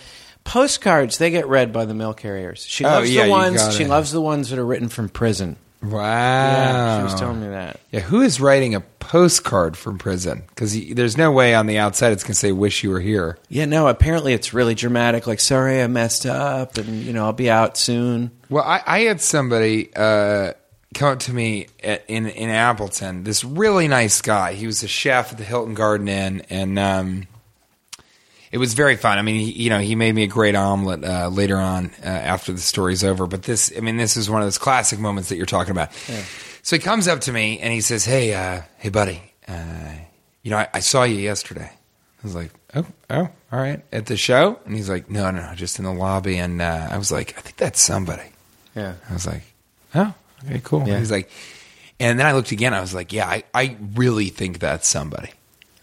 [0.42, 2.66] postcards they get read by the mail carriers.
[2.66, 3.56] She Oh, loves yeah, the you ones.
[3.62, 5.54] gotta- She loves the ones that are written from prison.
[5.82, 5.98] Wow.
[6.02, 7.78] Yeah, she was telling me that.
[7.90, 10.42] Yeah, who is writing a postcard from prison?
[10.48, 13.38] Because there's no way on the outside it's going to say "Wish you were here."
[13.48, 13.88] Yeah, no.
[13.88, 15.26] Apparently, it's really dramatic.
[15.26, 18.30] Like, sorry, I messed up, and you know, I'll be out soon.
[18.50, 20.52] Well, I, I had somebody uh,
[20.94, 23.24] come up to me at, in in Appleton.
[23.24, 24.54] This really nice guy.
[24.54, 27.26] He was a chef at the Hilton Garden Inn, and um,
[28.50, 29.18] it was very fun.
[29.18, 32.06] I mean, he, you know, he made me a great omelet uh, later on uh,
[32.06, 33.26] after the story's over.
[33.26, 35.92] But this, I mean, this is one of those classic moments that you're talking about.
[36.62, 39.92] So he comes up to me and he says, "Hey, uh, hey, buddy, uh,
[40.42, 44.06] you know, I, I saw you yesterday." I was like, "Oh, oh, all right." At
[44.06, 46.98] the show, and he's like, "No, no, no, just in the lobby." And uh, I
[46.98, 48.30] was like, "I think that's somebody."
[48.74, 48.94] Yeah.
[49.08, 49.42] I was like,
[49.94, 50.86] oh, okay, cool.
[50.86, 50.98] Yeah.
[50.98, 51.30] He's like,
[51.98, 52.72] and then I looked again.
[52.74, 55.30] I was like, yeah, I, I really think that's somebody.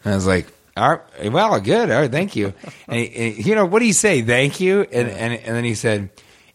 [0.04, 0.89] And I was like, all
[1.20, 1.89] right, well, good.
[1.91, 2.54] All right, thank you.
[2.88, 4.22] And, he, and you know, what do you say?
[4.22, 4.82] Thank you.
[4.82, 6.10] And, and, and then he said,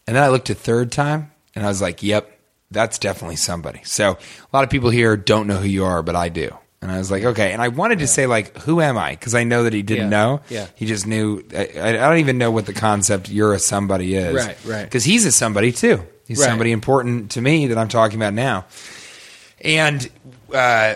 [0.07, 2.29] and then I looked a third time and I was like, yep,
[2.71, 3.81] that's definitely somebody.
[3.83, 4.17] So a
[4.51, 6.49] lot of people here don't know who you are, but I do.
[6.81, 7.53] And I was like, okay.
[7.53, 9.11] And I wanted to say like, who am I?
[9.11, 10.09] Because I know that he didn't Yeah.
[10.09, 10.41] know.
[10.49, 10.67] Yeah.
[10.75, 11.41] He just knew.
[11.55, 14.35] I, I don't even know what the concept "you're a somebody" is.
[14.35, 14.83] Right, right.
[14.83, 16.05] Because he's a somebody too.
[16.33, 16.49] He's Right.
[16.49, 18.65] somebody important to me that I'm talking about now.
[19.61, 20.09] And
[20.53, 20.95] uh,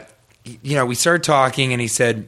[0.61, 2.27] you know, we started talking, and he said,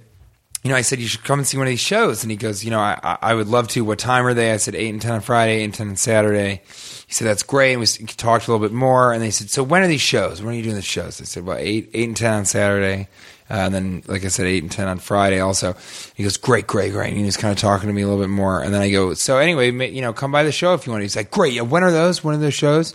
[0.64, 2.36] you know, I said you should come and see one of these shows, and he
[2.38, 3.86] goes, you know, I, I- would love to.
[3.86, 4.52] What time are they?
[4.52, 6.62] I said eight and ten on Friday, eight and ten on Saturday.
[7.08, 7.74] He said that's great.
[7.74, 10.42] And we talked a little bit more, and they said, so when are these shows?
[10.42, 11.20] When are you doing the shows?
[11.22, 13.08] I said, well, eight eight and ten on Saturday.
[13.50, 15.40] Uh, and then, like I said, eight and ten on Friday.
[15.40, 15.76] Also,
[16.16, 18.22] he goes, "Great, great, great." And he was kind of talking to me a little
[18.22, 18.62] bit more.
[18.62, 21.02] And then I go, "So anyway, you know, come by the show if you want."
[21.02, 21.64] He's like, "Great, yeah.
[21.64, 22.24] When are those?
[22.24, 22.94] When are those shows?"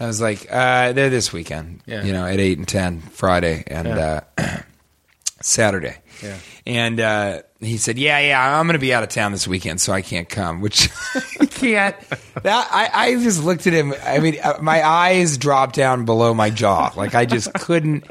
[0.00, 1.82] I was like, uh, "They're this weekend.
[1.86, 2.02] Yeah.
[2.02, 4.20] You know, at eight and ten Friday and uh,
[5.40, 6.36] Saturday." Yeah.
[6.66, 9.80] And uh, he said, "Yeah, yeah, I'm going to be out of town this weekend,
[9.80, 10.88] so I can't come." Which
[11.40, 11.96] I can't.
[12.42, 13.94] That I, I just looked at him.
[14.04, 16.92] I mean, uh, my eyes dropped down below my jaw.
[16.96, 18.04] Like I just couldn't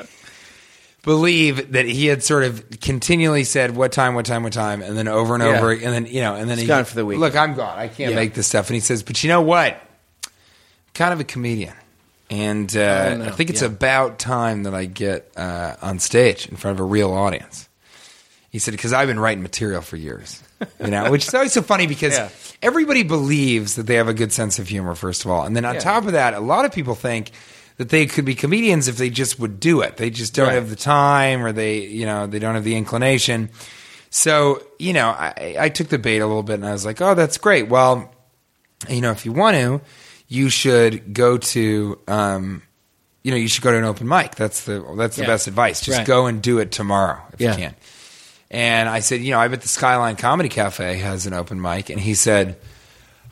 [1.03, 4.15] believe that he had sort of continually said, "What time?
[4.15, 4.41] What time?
[4.43, 5.57] What time?" and then over and Yeah.
[5.57, 7.19] over, and then you know, and then He's he gone for the week.
[7.19, 7.77] Look, I'm gone.
[7.77, 8.15] I can't Yeah.
[8.15, 8.67] make this stuff.
[8.69, 9.79] And he says, "But you know what?
[10.93, 11.73] kind of a comedian."
[12.29, 13.25] And uh, no.
[13.25, 13.67] I think it's Yeah.
[13.67, 17.67] about time that I get uh, on stage in front of a real audience.
[18.49, 20.41] He said, because I've been writing material for years.
[20.79, 22.17] You know, which is always so funny because
[22.61, 25.43] everybody believes that they have a good sense of humor, first of all.
[25.43, 27.31] And then on top of that, a lot of people think
[27.77, 29.97] that they could be comedians if they just would do it.
[29.97, 30.55] They just don't Right.
[30.55, 33.49] have the time or they, you know, they don't have the inclination.
[34.09, 37.01] So, you know, I, I took the bait a little bit and I was like,
[37.01, 37.67] oh, that's great.
[37.69, 38.13] Well,
[38.89, 39.81] you know, if you want to,
[40.27, 42.61] you should go to, um,
[43.23, 44.35] you know, you should go to an open mic.
[44.35, 45.27] That's the that's the Yeah.
[45.29, 45.81] best advice.
[45.81, 46.07] Just Right.
[46.07, 47.51] go and do it tomorrow if Yeah.
[47.51, 47.75] you can.
[48.51, 51.89] And I said, you know, I bet the Skyline Comedy Cafe has an open mic,
[51.89, 52.57] and he said,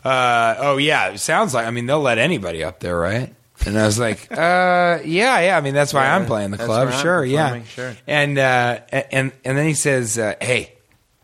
[0.04, 1.68] uh, "Oh yeah, it sounds like.
[1.68, 3.34] I mean, they'll let anybody up there, right?"
[3.66, 5.58] And I was like, uh, "Yeah, yeah.
[5.58, 7.96] I mean, that's why Yeah, I'm playing the club, sure, yeah, sure.
[8.08, 10.74] And uh, and and then he says, uh, "Hey,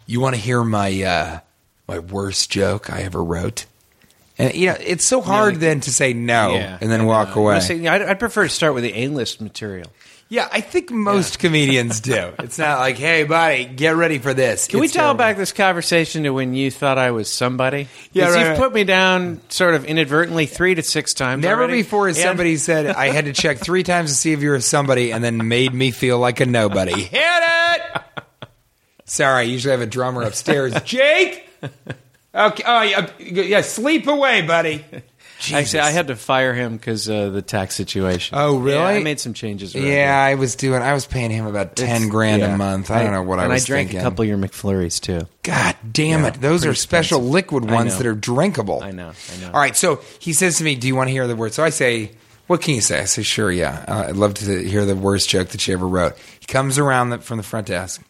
[0.06, 1.40] you want to hear my uh,
[1.88, 3.66] my worst joke I ever wrote?"
[4.38, 7.56] And you know, it's so hard then to say no and then walk away.
[7.88, 9.92] I'd, I'd prefer to start with the A-list material.
[10.30, 12.34] Yeah, I think most comedians do.
[12.40, 15.18] It's not like, "Hey, buddy, get ready for this." Can we It's dial terrible.
[15.20, 17.88] back this conversation to when you thought I was somebody?
[18.12, 18.58] Yeah, right, you've right.
[18.58, 21.44] put me down sort of inadvertently three to six times.
[21.44, 21.82] Never already.
[21.82, 24.50] before has And- somebody said I had to check three times to see if you
[24.50, 27.02] were somebody, and then made me feel like a nobody.
[27.04, 28.02] Hit it.
[29.06, 30.74] Sorry, I usually have a drummer upstairs.
[30.84, 31.48] Jake.
[32.36, 32.64] Okay.
[32.68, 33.10] Oh yeah.
[33.18, 33.62] Yeah.
[33.62, 34.86] Sleep away, buddy.
[35.54, 38.38] Actually, I had to fire him because uh, the tax situation.
[38.40, 38.78] Oh, really?
[38.78, 39.76] Yeah, I made some changes.
[39.76, 40.20] around Yeah.
[40.20, 40.82] I was doing.
[40.82, 42.56] I was paying him about ten It's- grand yeah.
[42.56, 42.90] a month.
[42.90, 44.00] I don't know what I and was I drank thinking.
[44.00, 45.28] a couple of your McFlurries too.
[45.44, 46.42] God damn it!
[46.42, 47.34] Those are pretty special expensive.
[47.34, 47.98] liquid I ones know.
[48.00, 48.82] that are drinkable.
[48.82, 49.48] I know, I know.
[49.54, 51.64] All right, so he says to me, "Do you want to hear the word?" So
[51.64, 52.12] I say,
[52.48, 53.86] "What can you say?" I say, "Sure, yeah.
[53.88, 57.12] Uh, I'd love to hear the worst joke that you ever wrote." He comes around
[57.12, 58.02] the, from the front desk.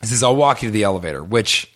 [0.00, 1.70] He says, "I'll walk you to the elevator," which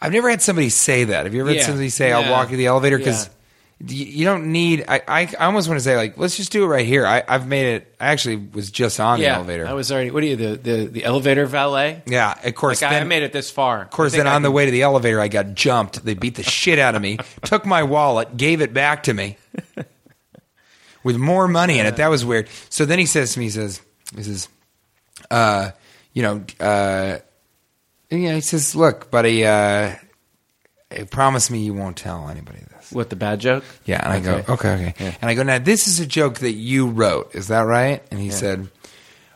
[0.00, 1.24] I've never had somebody say that.
[1.24, 1.66] Have you ever had Yeah.
[1.66, 2.30] somebody say, "I'll Yeah.
[2.30, 2.98] walk you to the elevator"?
[2.98, 3.30] Because Yeah.
[3.78, 4.86] You, don't need.
[4.88, 7.06] I, I, I almost want to say, like, let's just do it right here.
[7.06, 7.94] I, I've made it.
[8.00, 9.66] I actually was just on the elevator.
[9.66, 10.10] I was already.
[10.10, 12.02] What are you, the the, the elevator valet?
[12.06, 12.80] yeah, of course.
[12.80, 13.82] Like I, I made it this far.
[13.82, 16.02] Of course, then on the way to the elevator, I got jumped.
[16.02, 19.36] They beat the shit out of me, took my wallet, gave it back to me
[21.04, 21.96] with more money in it.
[21.96, 22.48] That was weird.
[22.70, 23.82] So then he says to me, he says,
[24.14, 24.48] he says,
[25.30, 25.72] uh,
[26.14, 27.18] you know, uh,
[28.08, 29.96] yeah, he says, look, buddy, uh,
[31.10, 32.92] promise me you won't tell anybody this.
[32.92, 33.64] what the bad joke?
[33.84, 34.94] Yeah, and I go, okay, okay.
[34.98, 35.14] Yeah.
[35.20, 38.02] And I go, now this is a joke that you wrote, is that right?
[38.10, 38.68] And he said,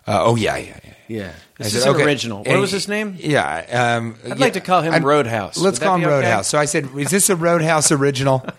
[0.06, 0.94] uh, oh yeah, yeah, yeah.
[1.08, 2.04] Yeah, this said, is okay.
[2.04, 2.38] original.
[2.38, 3.16] What And was his name?
[3.18, 5.56] Yeah, um, I'd like to call him I'd- Roadhouse.
[5.58, 6.14] Let's Would call him be okay?
[6.14, 6.46] Roadhouse.
[6.46, 8.46] So I said, "Is this a Roadhouse original?"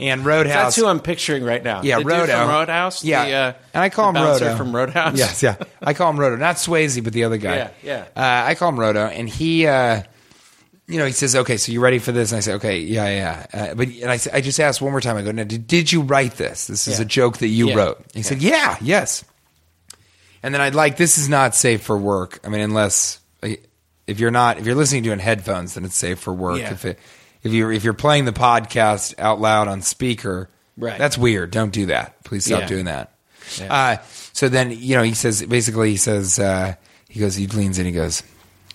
[0.00, 0.54] And Roadhouse.
[0.54, 1.82] That's who I'm picturing right now.
[1.82, 2.26] yeah, Rodo.
[2.28, 3.04] from Roadhouse.
[3.04, 5.18] Yeah, the, uh, and I call him Rodo from Roadhouse.
[5.18, 7.56] Yes, yeah, I call him Rodo, not Swayze, but the other guy.
[7.82, 8.20] Yeah, yeah.
[8.44, 10.02] Uh, I call him Rodo, and he, uh,
[10.88, 13.08] you know, he says, "Okay, so you ready for this?" And I say, "Okay, yeah,
[13.08, 15.16] yeah." Uh, but and I, I just asked one more time.
[15.16, 16.66] I go, "Now, did, did you write this?
[16.66, 17.02] This is Yeah.
[17.02, 17.74] a joke that you Yeah.
[17.76, 19.24] wrote." And he said, "Yeah, yes."
[20.42, 22.40] And then I'd like, "This is not safe for work.
[22.44, 23.20] I mean, unless
[24.06, 26.58] if you're not if you're listening to it in headphones, then it's safe for work.
[26.58, 26.72] Yeah.
[26.72, 26.98] If it,
[27.44, 30.98] if you're if you're playing the podcast out loud on speaker, Right.
[30.98, 31.50] That's weird.
[31.50, 32.24] Don't do that.
[32.24, 32.66] Please stop Yeah.
[32.66, 33.12] doing that."
[33.58, 33.72] Yeah.
[33.72, 33.96] Uh,
[34.32, 36.74] so then, you know, he says, basically, he says, uh,
[37.08, 38.22] he goes, he leans in, he goes,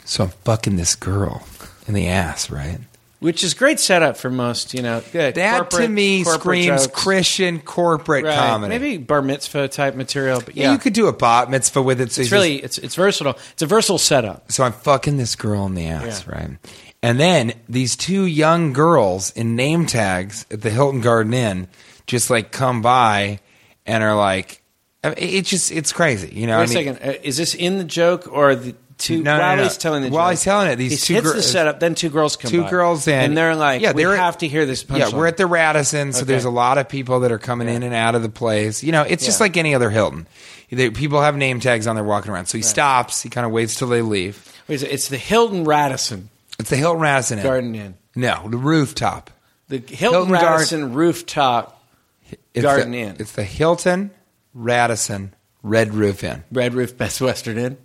[0.06, 1.42] so I'm fucking this girl
[1.88, 2.80] in the ass, right?
[3.20, 4.76] which is great setup for most.
[4.76, 7.02] You know, yeah, That to me screams jokes.
[7.04, 8.36] Christian corporate Right.
[8.38, 8.78] comedy.
[8.78, 10.66] Maybe bar mitzvah type material, but yeah.
[10.66, 12.12] yeah, you could do a bat mitzvah with it.
[12.12, 13.36] So It's really it's it's versatile.
[13.54, 14.52] It's a versatile setup.
[14.52, 16.36] so I'm fucking this girl in the ass, Yeah.
[16.36, 16.50] right?
[17.02, 21.68] And then these two young girls in name tags at the Hilton Garden Inn
[22.06, 23.40] just like come by
[23.88, 24.62] and are like,
[25.04, 26.60] it's just it's crazy, you know.
[26.60, 27.10] Wait I a mean, second.
[27.16, 29.22] Uh, is this in the joke or the two?
[29.24, 29.64] No, no, while no.
[29.64, 31.80] he's telling the While joke, he's telling it, these he two hits gir- the setup.
[31.80, 32.52] Then two girls come.
[32.52, 32.70] two by.
[32.70, 34.84] girls in, and they're like, yeah, they're have to hear this.
[34.84, 35.00] Post.
[35.00, 36.26] Yeah, punchline." we're at the Radisson, so Okay.
[36.28, 38.84] there's a lot of people that are coming in and out of the place.
[38.84, 40.28] You know, it's just like any other Hilton.
[40.70, 42.48] They, people have name tags on there walking around.
[42.48, 43.22] So he stops.
[43.22, 44.44] He kind of waits till they leave.
[44.68, 44.84] Wait.
[44.84, 46.30] It's the Hilton Radisson
[46.60, 47.96] It's the Hilton Radisson Garden Inn.
[48.16, 49.30] No, the rooftop.
[49.70, 51.82] The Hilton, Hilton Radisson rooftop
[52.54, 53.16] It's Garden the, Inn.
[53.20, 54.12] It's the Hilton
[54.54, 55.34] Radisson
[55.64, 56.44] Red Roof Inn.
[56.52, 57.78] Red Roof Best Western Inn.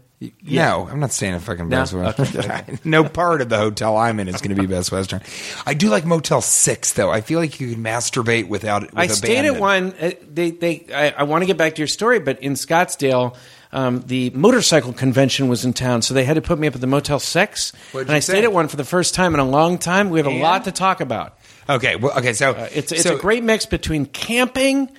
[0.43, 1.77] No, I'm not staying at fucking No?
[1.79, 2.45] Best Western.
[2.45, 5.21] Okay, no part of the hotel I'm in is going to be Best Western.
[5.67, 7.11] I do like Motel Six though.
[7.11, 8.83] I feel like you can masturbate without.
[8.83, 9.95] With I stayed at one.
[10.01, 10.87] Uh, they, they.
[10.95, 13.37] I, I want to get back to your story, but in Scottsdale,
[13.73, 16.81] um, the motorcycle convention was in town, so they had to put me up at
[16.81, 18.45] the Motel Six, and I stayed think?
[18.45, 20.11] at one for the first time in a long time.
[20.11, 21.39] We have a lot to talk about.
[21.69, 24.91] Okay, well, okay, so Uh, it's it's so- a great mix between camping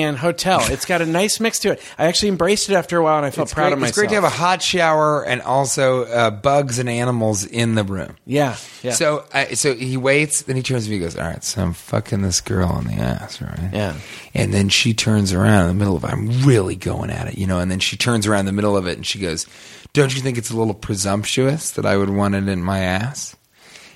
[0.00, 0.60] and hotel.
[0.62, 1.80] It's got a nice mix to it.
[1.98, 3.88] I actually embraced it after a while, and I felt It's proud great, of myself.
[3.90, 7.84] it's great to have a hot shower and also uh, bugs and animals in the
[7.84, 8.16] room.
[8.26, 8.92] yeah, yeah.
[8.92, 11.72] So, so he waits, then he turns to me and goes, "All right, so I'm
[11.72, 13.94] fucking this girl on the ass, right?" Yeah.
[14.34, 16.10] And then she turns around in the middle of it.
[16.10, 17.58] I'm really going at it, you know.
[17.58, 19.46] And then she turns around in the middle of it and she goes,
[19.92, 23.34] "Don't you think it's a little presumptuous that I would want it in my ass?"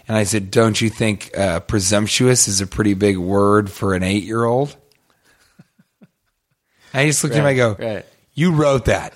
[0.08, 4.02] And I said, "Don't you think uh, presumptuous is a pretty big word for an
[4.02, 4.74] eight year old?"
[6.92, 7.46] I just looked at him.
[7.46, 8.06] I go, right.
[8.34, 9.14] "You wrote that.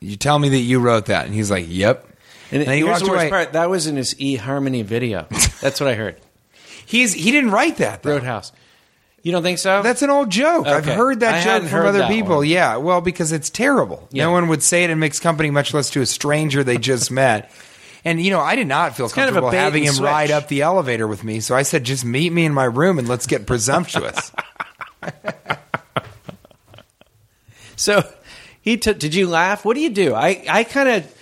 [0.00, 2.06] You tell me that you wrote that." And he's like, "Yep."
[2.50, 3.30] and then he here's the worst away.
[3.30, 3.52] part.
[3.52, 5.26] That was in his E Harmony video.
[5.60, 6.16] That's what I heard.
[6.86, 8.02] He's he didn't write that.
[8.02, 8.12] though.
[8.14, 8.52] Roadhouse.
[9.22, 9.82] You don't think so?
[9.82, 10.66] That's an old joke.
[10.66, 12.36] I've heard that I joke from other people.
[12.38, 12.46] one.
[12.48, 14.08] Yeah, well, because it's terrible.
[14.12, 14.24] Yeah.
[14.24, 17.10] No one would say it in mixed company, much less to a stranger they just
[17.10, 17.50] met.
[18.04, 20.48] And you know, I did not feel kind of comfortable having and him ride up
[20.48, 23.26] the elevator with me, so I said, "Just meet me in my room and let's
[23.26, 24.32] get presumptuous."
[27.78, 28.02] So
[28.60, 28.98] he took.
[28.98, 29.64] Did you laugh?
[29.64, 30.14] What do you do?
[30.14, 31.14] I I kind of.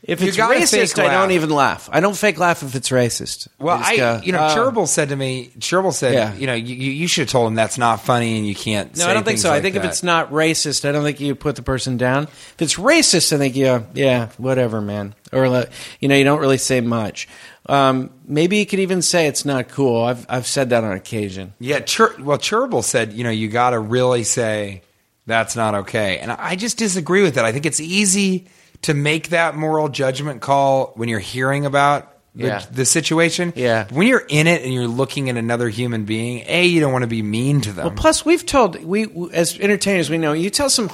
[0.00, 1.90] If You it's gotta racist, fake I don't even laugh.
[1.92, 3.46] I don't fake laugh if it's racist.
[3.58, 6.34] well, just I, go, you know, "Oh." Cherbil said to me, Cherbil said, Yeah.
[6.34, 8.96] you know, you, you should have told him that's not funny and you can't.
[8.96, 9.52] No, I don't think so.
[9.52, 12.22] I think if it's not racist, I don't think you put the person down.
[12.22, 15.14] If it's racist, I think you, yeah, whatever, man.
[15.30, 15.68] Or like,
[16.00, 17.28] you know, you don't really say much.
[17.66, 20.04] Um, maybe you could even say it's not cool.
[20.04, 21.52] I've I've said that on occasion.
[21.58, 24.80] Yeah, Chur- well, Cherbil said, you know, you got to really say
[25.28, 26.18] that's not okay.
[26.18, 27.44] And I just disagree with that.
[27.44, 28.48] I think it's easy
[28.82, 32.62] to make that moral judgment call when you're hearing about the, Yeah.
[32.70, 33.52] the situation.
[33.56, 33.86] Yeah.
[33.90, 37.02] When you're in it and you're looking at another human being, A, you don't want
[37.02, 37.86] to be mean to them.
[37.86, 40.90] Well, plus we've told we as entertainers we know you tell some.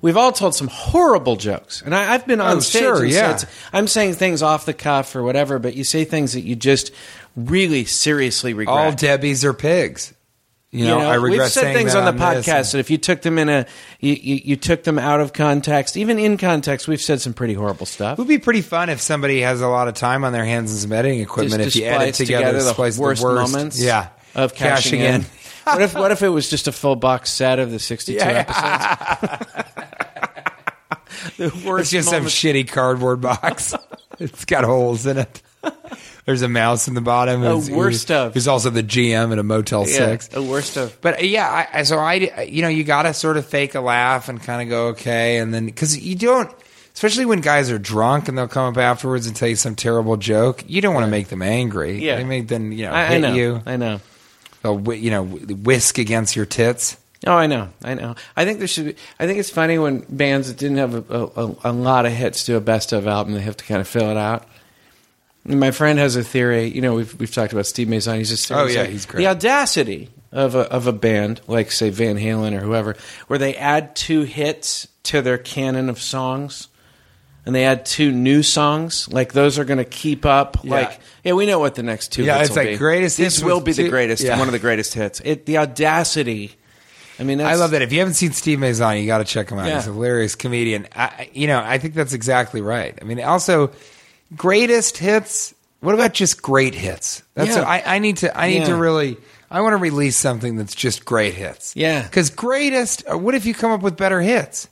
[0.00, 2.82] We've all told some horrible jokes, and I, I've been on Oh, stage.
[2.82, 3.34] sure, and yeah.
[3.36, 6.54] said, I'm saying things off the cuff or whatever, but you say things that you
[6.54, 6.92] just
[7.34, 8.76] really seriously regret.
[8.76, 10.12] All Debbies are pigs.
[10.70, 12.98] You know, I regret we've said saying things that on the podcast that if you
[12.98, 13.66] took them in a,
[14.00, 17.54] you, you, you took them out of context, even in context, we've said some pretty
[17.54, 18.18] horrible stuff.
[18.18, 20.70] It would be pretty fun if somebody has a lot of time on their hands
[20.72, 21.62] and some editing equipment.
[21.62, 25.22] Just if you edit splice together, the worst, the worst moments, yeah, of cashing, in.
[25.64, 29.16] what if what if it was just a full box set of the sixty-two Yeah.
[29.26, 29.54] episodes?
[31.38, 31.80] the worst.
[31.80, 33.74] It's just some shitty cardboard box.
[34.18, 35.42] it's got holes in it.
[36.28, 37.42] There's a mouse in the bottom.
[37.42, 38.34] Oh, worst of.
[38.34, 40.28] There's also the GM at a Motel yeah, Six.
[40.28, 41.00] the worst of.
[41.00, 43.80] But uh, yeah, I, so I, you know, you got to sort of fake a
[43.80, 46.54] laugh and kind of go okay, and then because you don't,
[46.92, 50.18] especially when guys are drunk and they'll come up afterwards and tell you some terrible
[50.18, 52.04] joke, you don't want to make them angry.
[52.04, 52.16] Yeah.
[52.16, 53.32] they may then you know I, I know.
[53.32, 54.00] you, I know.
[54.60, 56.98] they'll you know whisk against your tits.
[57.26, 58.16] Oh, I know, I know.
[58.36, 58.84] I think there should.
[58.84, 62.12] Be, I think it's funny when bands that didn't have a, a, a lot of
[62.12, 63.32] hits do a best of album.
[63.32, 64.46] They have to kind of fill it out.
[65.48, 66.66] My friend has a theory.
[66.66, 68.16] You know, we've we've talked about Steve Mason.
[68.16, 69.22] He's just Oh, yeah, he's great.
[69.22, 72.96] The audacity of a of a band like say Van Halen or whoever,
[73.28, 76.68] where they add two hits to their canon of songs.
[77.46, 80.58] And they add two new songs, like those are going to keep up.
[80.62, 80.70] Yeah.
[80.70, 82.22] Like, yeah, we know what the next two.
[82.22, 82.76] Yeah, hits it's will like be.
[82.76, 84.38] greatest This hits will be the greatest, yeah.
[84.38, 85.20] one of the greatest hits.
[85.24, 86.56] It, the audacity.
[87.18, 87.80] I mean, that's, I love that.
[87.80, 89.66] If you haven't seen Steve Maison, you got to check him out.
[89.66, 89.76] Yeah.
[89.76, 90.88] He's a hilarious comedian.
[90.94, 92.98] I- you know, I think that's exactly right.
[93.00, 93.72] I mean, also,
[94.36, 95.54] greatest hits.
[95.80, 97.22] What about just great hits?
[97.34, 97.58] That's Yeah.
[97.60, 98.36] what I, I need to.
[98.36, 98.66] I need Yeah.
[98.66, 99.16] to really.
[99.50, 101.72] I want to release something that's just great hits.
[101.74, 102.02] Yeah.
[102.02, 103.02] Because greatest.
[103.10, 104.68] uh, What if you come up with better hits?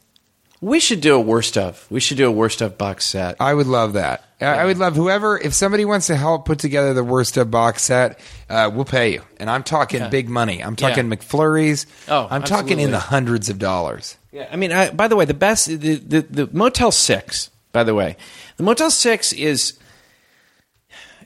[0.60, 1.86] We should do a worst of.
[1.90, 3.36] We should do a worst of box set.
[3.40, 4.24] I would love that.
[4.40, 5.38] I I would love whoever.
[5.38, 8.18] If somebody wants to help put together the worst of box set,
[8.50, 9.22] uh, we'll pay you.
[9.38, 10.08] And I'm talking Yeah.
[10.08, 10.62] big money.
[10.64, 11.16] I'm talking Yeah.
[11.16, 11.86] McFlurries.
[12.08, 14.16] Oh, I'm talking in the hundreds of dollars.
[14.32, 17.50] Yeah, I mean, I, by the way, the best the, the the Motel Six.
[17.76, 18.16] By the way,
[18.56, 19.78] the Motel Six is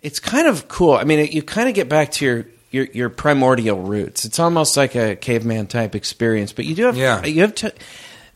[0.03, 0.95] it's kind of cool.
[0.95, 2.47] I mean, you kind of get back to your.
[2.73, 4.25] Your, your primordial roots.
[4.25, 7.25] It's almost like a caveman type experience, but you do have Yeah.
[7.27, 7.73] you have to,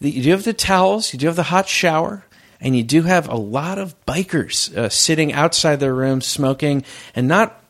[0.00, 2.24] you do have the towels, you do have the hot shower,
[2.60, 6.82] and you do have a lot of bikers uh, sitting outside their rooms smoking
[7.14, 7.62] and not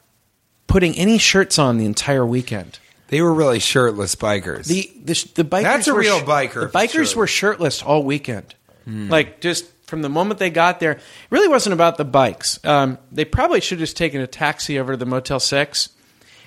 [0.66, 2.78] putting any shirts on the entire weekend.
[3.09, 4.64] They were really shirtless bikers.
[4.64, 8.54] The the, the bikers That's a real biker The bikers were shirtless all weekend,
[8.87, 10.92] like just from the moment they got there.
[10.92, 12.59] It really wasn't about the bikes.
[12.64, 15.90] Um, they probably should have just taken a taxi over to the Motel Six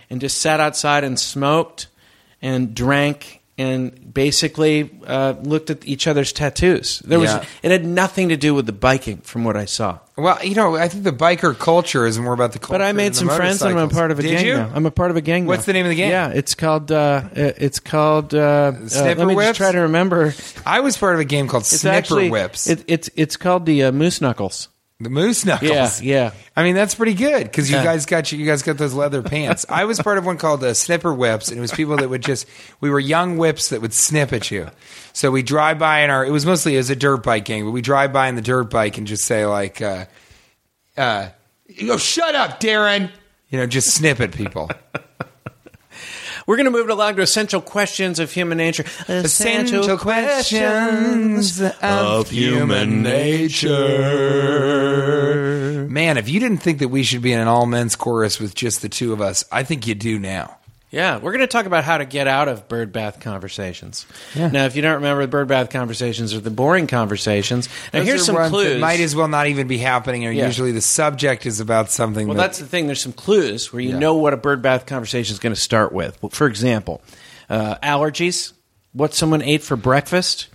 [0.10, 1.88] and just sat outside and smoked
[2.42, 7.00] and drank and basically uh, looked at each other's tattoos.
[7.00, 7.44] There was Yeah.
[7.64, 10.00] it had nothing to do with the biking, from what I saw.
[10.18, 12.74] Well, you know, I think the biker culture is more about the culture.
[12.74, 14.58] But I made some friends and I'm a part of a Did gang you?
[14.58, 14.72] now.
[14.74, 15.46] I'm a part of a gang.
[15.46, 15.66] What's now.
[15.68, 16.10] the name of the gang?
[16.10, 16.92] Yeah, it's called.
[16.92, 18.34] Uh, it's called.
[18.34, 19.50] Uh, uh, let me Whips?
[19.50, 20.34] just try to remember.
[20.66, 22.68] I was part of a game called It's Snipper actually Whips.
[22.68, 24.70] It, it's it's called the uh, Moose Knuckles.
[25.00, 25.70] The moose knuckles.
[25.70, 26.32] Yeah, yeah.
[26.56, 29.64] I mean, that's pretty good because you guys got you guys got those leather pants.
[29.70, 32.24] I was part of one called uh, Snipper Whips, and it was people that would
[32.24, 32.48] just
[32.82, 34.70] we were young whips that would snip at you.
[35.14, 37.72] So we drive by in our it was mostly as a dirt bike gang, but
[37.72, 40.06] we drive by in the dirt bike and just say like, uh,
[40.98, 41.30] uh,
[41.68, 43.12] you go, shut up, Darren.
[43.50, 44.72] You know, just snip at people.
[46.48, 48.86] We're going to move it along to essential questions of human nature.
[49.10, 53.68] Essential questions of human nature.
[55.90, 58.56] Man, if you didn't think that we should be in an all men's chorus with
[58.56, 60.58] just the two of us, I think you do now.
[60.90, 64.06] Yeah, we're going to talk about how to get out of bird bath conversations.
[64.38, 67.68] Now, if you don't remember, the bird bath conversations are the boring conversations.
[67.92, 68.80] Now, Those here's some clues.
[68.80, 70.46] Might as well not even be happening, or Yeah.
[70.46, 72.26] usually the subject is about something.
[72.28, 72.86] Well, that, that's the thing.
[72.86, 74.00] There's some clues where you Yeah.
[74.00, 76.18] know what a bird bath conversation is going to start with.
[76.22, 77.02] Well, For example,
[77.50, 78.54] uh, allergies,
[78.94, 80.48] what someone ate for breakfast,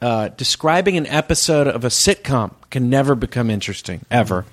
[0.00, 4.46] uh, describing an episode of a sitcom can never become interesting, ever.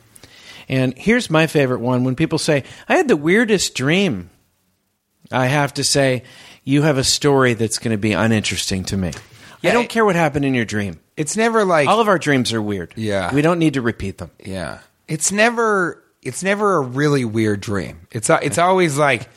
[0.68, 4.32] And here's my favorite one when people say, I had the weirdest dream.
[5.32, 6.24] I have to say,
[6.64, 9.12] you have a story that's going to be uninteresting to me.
[9.62, 11.00] Yeah, I don't care what happened in your dream.
[11.16, 12.94] it's never like All of our dreams are weird.
[12.96, 13.34] Yeah.
[13.34, 14.32] We don't need to repeat them.
[14.44, 18.08] Yeah, it's never it's never a really weird dream.
[18.12, 19.28] It's it's always like I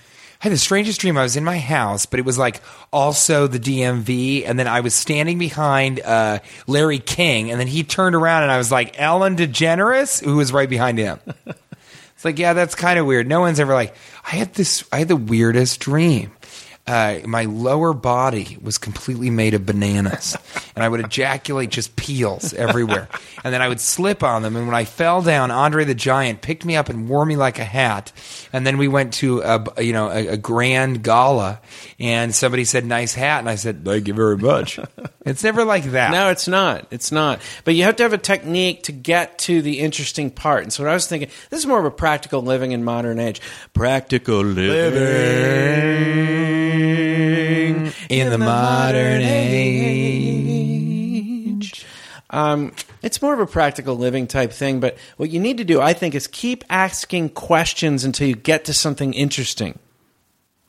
[0.40, 1.16] had the strangest dream.
[1.18, 2.60] I was in my house, but it was like
[2.92, 7.84] also the DMV, and then I was standing behind uh, Larry King, and then he
[7.84, 11.18] turned around, and I was like Ellen DeGeneres, who was right behind him.
[12.20, 13.26] It's like, yeah, that's kind of weird.
[13.26, 13.94] No one's ever like,
[14.26, 16.32] I had this, I had the weirdest dream.
[16.86, 20.36] Uh, my lower body was completely made of bananas,
[20.74, 23.08] and I would ejaculate just peels everywhere,
[23.44, 24.56] and then I would slip on them.
[24.56, 27.58] And when I fell down, Andre the Giant picked me up and wore me like
[27.60, 28.12] a hat.
[28.52, 31.60] And then we went to a you know a, a grand gala,
[32.00, 34.80] and somebody said "nice hat," and I said "thank you very much."
[35.24, 36.10] it's never like that.
[36.10, 36.86] No, it's not.
[36.90, 37.40] It's not.
[37.64, 40.62] But you have to have a technique to get to the interesting part.
[40.62, 43.20] And so what I was thinking, this is more of a practical living in modern
[43.20, 43.40] age.
[43.74, 45.50] Practical living
[48.08, 50.70] in the modern age.
[52.30, 55.80] Um, it's more of a practical living type thing, but what you need to do,
[55.80, 59.78] I think, is keep asking questions until you get to something interesting.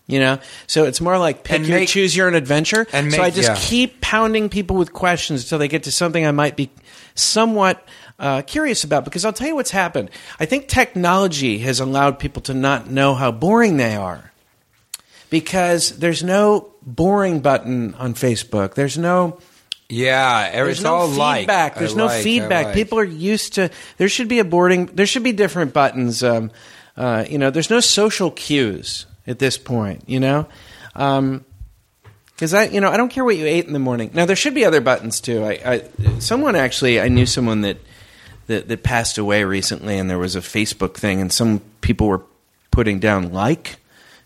[0.08, 2.86] You know, so it's more like pick your make- choose your own adventure.
[2.92, 3.56] and so I just yeah.
[3.58, 6.70] keep pounding people with questions until they get to something I might be
[7.16, 7.88] somewhat
[8.20, 9.06] uh, curious about.
[9.06, 10.10] Because I'll tell you what's happened.
[10.40, 14.31] I think technology has allowed people to not know how boring they are.
[15.32, 18.76] Because there's no boring button on Facebook.
[18.76, 19.40] There's no
[19.90, 21.40] Yeah, there's it's no all like.
[21.42, 21.78] feedback.
[21.78, 22.66] I There's no like, feedback.
[22.68, 22.76] like.
[22.76, 23.70] People are used to.
[23.98, 24.88] There should be a boarding.
[24.88, 26.22] There should be different buttons.
[26.22, 26.52] Um,
[26.98, 30.04] uh, you know, there's no social cues at this point.
[30.08, 30.48] You know,
[30.94, 34.12] because I, you know, I don't care what you ate in the morning.
[34.14, 35.44] Now there should be other buttons too.
[35.46, 37.78] I, I someone actually, I knew someone that,
[38.48, 42.24] that that passed away recently, and there was a Facebook thing, and some people were
[42.72, 43.78] putting down like.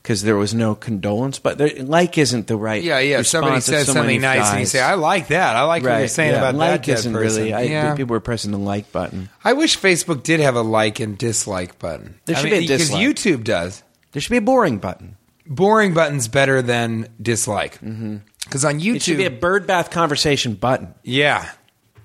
[0.05, 2.83] Because there was no condolence, but there, like isn't the right.
[2.83, 3.23] Yeah, yeah.
[3.23, 5.55] Somebody says something nice, and you say, "I like that.
[5.55, 6.37] I like what you're saying yeah.
[6.37, 7.53] about like that dead isn't person." really.
[7.55, 7.95] I, yeah.
[7.95, 9.29] People were pressing the like button.
[9.43, 12.19] I wish Facebook did have a like and dislike button.
[12.25, 12.99] There I should mean, be a dislike.
[12.99, 13.81] because YouTube does.
[14.11, 15.17] There should be a boring button.
[15.47, 17.79] Boring button's better than dislike.
[17.81, 20.93] Because on YouTube, It should be a bird bath conversation button.
[21.01, 21.49] yeah,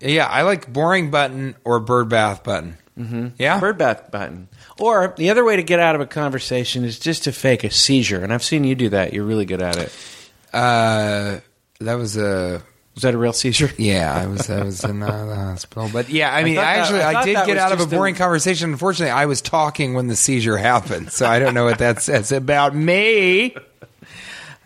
[0.01, 0.26] yeah.
[0.26, 2.78] I like boring button or bird bath button.
[2.98, 3.28] Mm-hmm.
[3.38, 4.48] Yeah, Bird bath button.
[4.81, 7.70] Or the other way to get out of a conversation is just to fake a
[7.70, 8.22] seizure.
[8.24, 9.12] And I've seen you do that.
[9.12, 9.93] You're really good at it.
[10.55, 11.41] uh,
[11.81, 12.62] that was a.
[12.95, 13.70] Was that a real seizure?
[13.78, 16.78] Yeah, I was I was in uh, the hospital, but yeah, I mean, I, that-
[16.78, 18.70] actually, I I, did get out of a just a- boring conversation.
[18.72, 22.33] Unfortunately, I was talking when the seizure happened, so I don't know what that says
[22.33, 23.55] about me.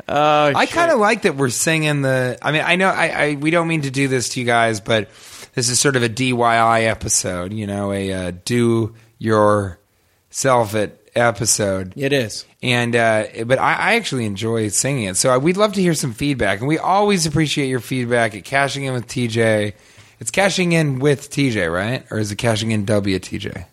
[0.09, 2.39] Oh, I kind of like that we're singing the.
[2.43, 4.81] I mean, I know I, I we don't mean to do this to you guys,
[4.81, 5.11] but
[5.55, 7.53] this is sort of a DIY episode.
[7.53, 9.79] You know, a uh, do yourself
[10.75, 11.93] it episode.
[11.97, 12.45] It is.
[12.63, 15.95] And uh, but I, I actually enjoy singing it, so I, we'd love to hear
[15.95, 19.75] some feedback, and we always appreciate your feedback at cashing in with TJ.
[20.21, 22.05] It's cashing in with TJ, right?
[22.11, 23.67] Or is it cashing in W TJ?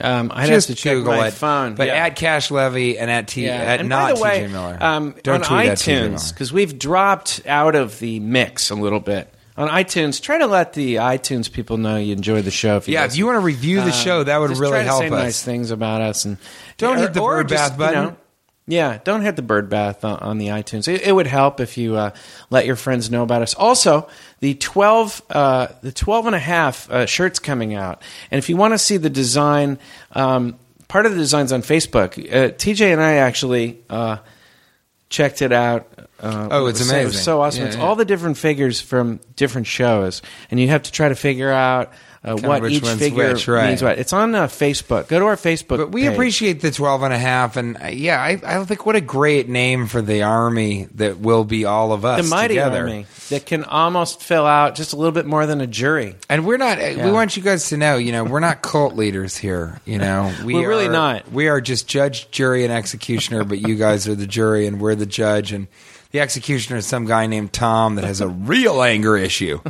[0.00, 1.34] Um, I'd Just have to check Google my it.
[1.34, 1.74] phone.
[1.74, 2.06] But yeah.
[2.06, 3.56] at Cash Levy and at T Yeah.
[3.56, 4.78] at and not way, TJ Miller.
[4.80, 9.32] Um, Don't on tweet iTunes because we've dropped out of the mix a little bit.
[9.56, 12.78] On iTunes, try to let the iTunes people know you enjoy the show.
[12.78, 14.78] If you Yeah, if you want to review the show, that would just really try
[14.80, 15.12] to help say us.
[15.12, 16.38] Nice things about us, and
[16.78, 18.02] Don't hit the bird just, bath button.
[18.02, 18.16] You know,
[18.66, 20.88] yeah, don't hit the bird bath on, on the iTunes.
[20.88, 22.12] It, it would help if you uh,
[22.48, 23.54] let your friends know about us.
[23.54, 24.08] Also,
[24.40, 28.56] the twelve, uh, the twelve and a half uh, shirts coming out, and if you
[28.56, 29.78] want to see the design,
[30.12, 32.18] um, part of the design's on Facebook.
[32.18, 34.18] Uh, TJ and I actually uh,
[35.10, 37.24] checked it out Uh, Oh, it it's was so- It was amazing.
[37.24, 37.60] so awesome.
[37.62, 37.82] Yeah, it's yeah.
[37.82, 41.92] all the different figures from different shows, and you have to try to figure out
[42.24, 43.66] uh, what which each figure which, right.
[43.70, 43.98] means what.
[43.98, 45.08] It's on uh, Facebook.
[45.08, 45.78] Go to our Facebook.
[45.78, 46.12] But we page.
[46.12, 47.56] appreciate the 12 and a half.
[47.56, 51.42] And uh, yeah, I, I think what a great name for the army that will
[51.42, 52.78] be all of us the mighty together.
[52.82, 56.14] army that can almost fill out just a little bit more than a jury.
[56.28, 56.78] And we're not.
[56.78, 57.04] Yeah.
[57.04, 57.96] We want you guys to know.
[57.96, 59.80] You know, we're not cult leaders here.
[59.84, 61.32] You know, we We're really not.
[61.32, 63.42] We are just judge, jury, and executioner.
[63.42, 65.50] But you guys are the jury, and we're the judge.
[65.50, 65.66] And
[66.12, 69.60] the executioner is some guy named Tom that has a real anger issue.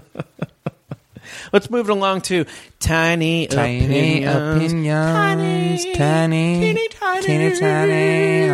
[1.53, 2.45] Let's move it along to
[2.81, 4.73] tiny, Tiny opinions.
[4.73, 7.23] opinions, tiny, teeny tiny.
[7.27, 8.49] teeny tiny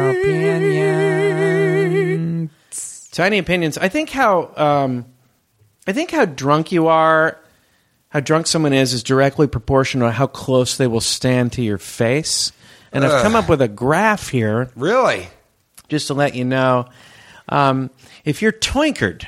[1.78, 3.08] opinions.
[3.12, 3.78] Tiny opinions.
[3.78, 5.04] I think how um,
[5.86, 7.38] I think how drunk you are,
[8.10, 11.78] how drunk someone is, is directly proportional to how close they will stand to your
[11.78, 12.52] face.
[12.92, 15.28] And I've come up with a graph here Really?
[15.88, 16.86] just to let you know.
[17.48, 17.90] Um,
[18.24, 19.26] if you're twinkered,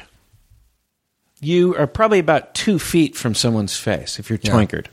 [1.40, 4.18] you are probably about two feet from someone's face.
[4.18, 4.52] If you're Yeah.
[4.52, 4.86] twinkered,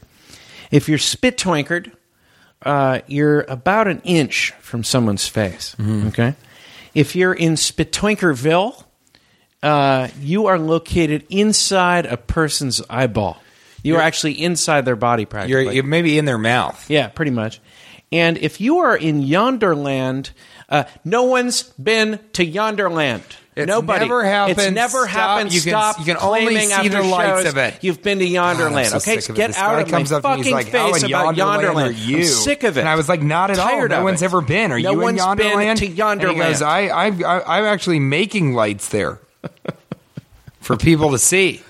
[0.71, 1.91] if you're spit twinkered,
[2.63, 5.75] uh, you're about an inch from someone's face.
[5.78, 6.07] Mm-hmm.
[6.07, 6.36] Okay,
[6.93, 8.84] if you're in Spitwinkerville,
[9.61, 13.41] uh, you are located inside a person's eyeball.
[13.84, 15.63] You are actually inside their body, practically.
[15.65, 16.89] You're, you're maybe in their mouth.
[16.89, 17.61] Yeah, pretty much.
[18.11, 20.32] And if you are in Yonderland,
[20.70, 23.24] uh, no one's been to Yonderland.
[23.55, 24.05] It's Nobody.
[24.05, 24.59] never happened.
[24.59, 25.09] It's never Stop.
[25.09, 25.51] happened.
[25.51, 27.80] You can- Stop you can only see the lights shows of it.
[27.82, 28.88] You've been to God, I'm Yonderland.
[28.89, 30.93] so okay, get This out of comes my up to me, he's fucking like, "Oh,
[30.93, 31.95] face about Yonderland Yonderland.
[31.97, 32.82] you?" I'm sick of it.
[32.82, 33.88] And I was like, "Not at all.
[33.88, 34.26] No one's it.
[34.26, 34.72] ever been.
[34.72, 36.61] Are no you in Yonderland?" to And he goes, Yonderland.
[36.61, 39.18] I, I, I, I'm actually making lights there
[40.61, 41.63] for people to see.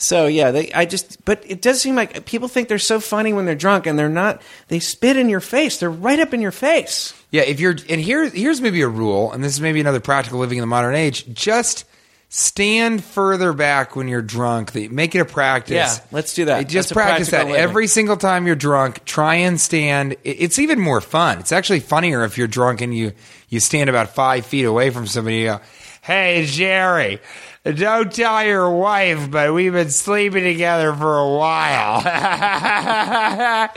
[0.00, 3.34] So yeah, they, I just, but it does seem like people think they're so funny
[3.34, 4.40] when they're drunk, and they're not.
[4.68, 5.76] They spit in your face.
[5.76, 7.12] They're right up in your face.
[7.30, 10.38] Yeah, if you're and here here's maybe a rule, and this is maybe another practical
[10.38, 11.32] living in the modern age.
[11.34, 11.84] Just
[12.30, 14.74] stand further back when you're drunk.
[14.74, 15.74] Make it a practice.
[15.74, 16.66] Yeah, let's do that.
[16.68, 17.60] Just That's practice that living.
[17.60, 19.04] every single time you're drunk.
[19.04, 20.16] Try and stand.
[20.24, 21.40] It's even more fun.
[21.40, 23.12] It's actually funnier if you're drunk and you
[23.50, 25.40] you stand about five feet away from somebody.
[25.40, 25.60] You go,
[26.00, 27.20] "Hey Jerry."
[27.64, 32.00] Don't tell your wife, but we've been sleeping together for a while.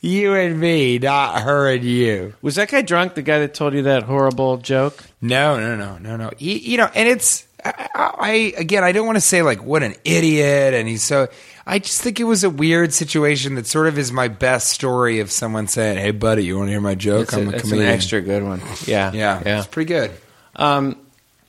[0.00, 2.34] you and me, not her and you.
[2.42, 3.14] Was that guy drunk?
[3.14, 5.04] The guy that told you that horrible joke?
[5.20, 6.32] No, no, no, no, no.
[6.36, 9.82] He, you know, and it's I, I again, I don't want to say like what
[9.82, 11.28] an idiot, and he's so.
[11.66, 15.20] I just think it was a weird situation that sort of is my best story
[15.20, 17.30] of someone saying, "Hey, buddy, you want to hear my joke?
[17.30, 18.62] That's, I'm a, a that's an extra good one.
[18.86, 19.58] Yeah, yeah, yeah.
[19.58, 20.12] it's pretty good.
[20.56, 20.96] Um,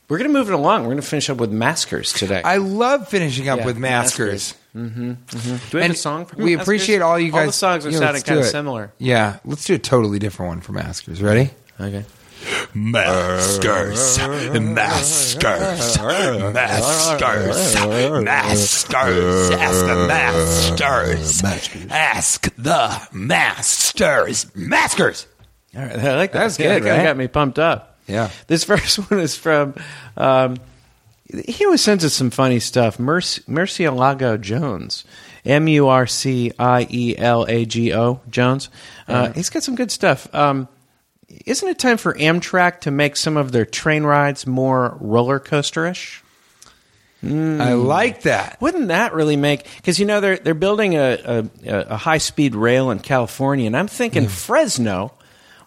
[0.10, 0.82] we're going to move it along.
[0.82, 2.42] We're going to finish up with maskers today.
[2.44, 4.56] I love finishing up Yeah, with maskers.
[4.76, 5.50] Mm-hmm, mm-hmm.
[5.50, 6.44] Do we have And a song for Maskers?
[6.44, 6.62] we Maskers?
[6.68, 7.40] appreciate all you guys.
[7.40, 8.50] All the songs are Yeah, sounding let's do kind of it.
[8.50, 8.92] similar.
[8.98, 11.22] Yeah, let's do a totally different one for maskers.
[11.22, 11.52] Ready?
[11.80, 12.04] Okay.
[12.74, 16.54] Masters, masters, masters,
[18.24, 19.46] masters.
[19.52, 21.44] Ask the masters.
[21.92, 24.46] Ask the masters.
[24.56, 25.28] Maskers.
[25.76, 26.40] All right, I like that.
[26.40, 27.04] That's Yeah, good, that right?
[27.04, 27.89] got me pumped up.
[28.10, 28.30] Yeah.
[28.48, 29.76] This first one is from.
[30.18, 30.58] Um,
[31.46, 33.00] he always sends us some funny stuff.
[33.00, 35.06] Merc- Murcielago Jones,
[35.46, 38.70] M U R C I E L A G O Jones.
[39.08, 40.34] Uh, He's got some good stuff.
[40.34, 40.68] Um,
[41.46, 46.22] isn't it time for Amtrak to make some of their train rides more roller coasterish?
[47.22, 48.62] I like that.
[48.62, 49.66] Wouldn't that really make?
[49.76, 53.76] Because you know they're they're building a a, a high speed rail in California, and
[53.76, 55.12] I'm thinking Fresno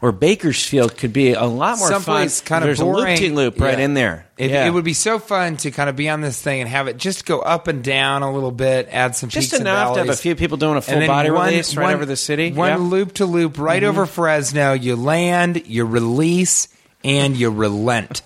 [0.02, 2.46] or Bakersfield could be a lot more Someplace fun.
[2.48, 3.16] kind of There's boring.
[3.18, 3.84] a loop loop right Yeah.
[3.84, 4.26] in there.
[4.36, 4.66] It, yeah.
[4.66, 6.96] it would be so fun to kind of be on this thing and have it
[6.98, 10.00] just go up and down a little bit, add some just peaks enough and to
[10.00, 12.52] have a few people doing a full body one- release right one- over the city.
[12.52, 12.82] One Mm-hmm.
[12.88, 14.72] loop to loop right over Fresno.
[14.72, 16.66] You land, you release,
[17.04, 18.22] and you relent.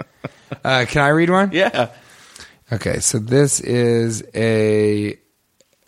[0.64, 1.50] uh, can I read one?
[1.52, 1.90] Yeah.
[2.72, 5.18] Okay, so this is a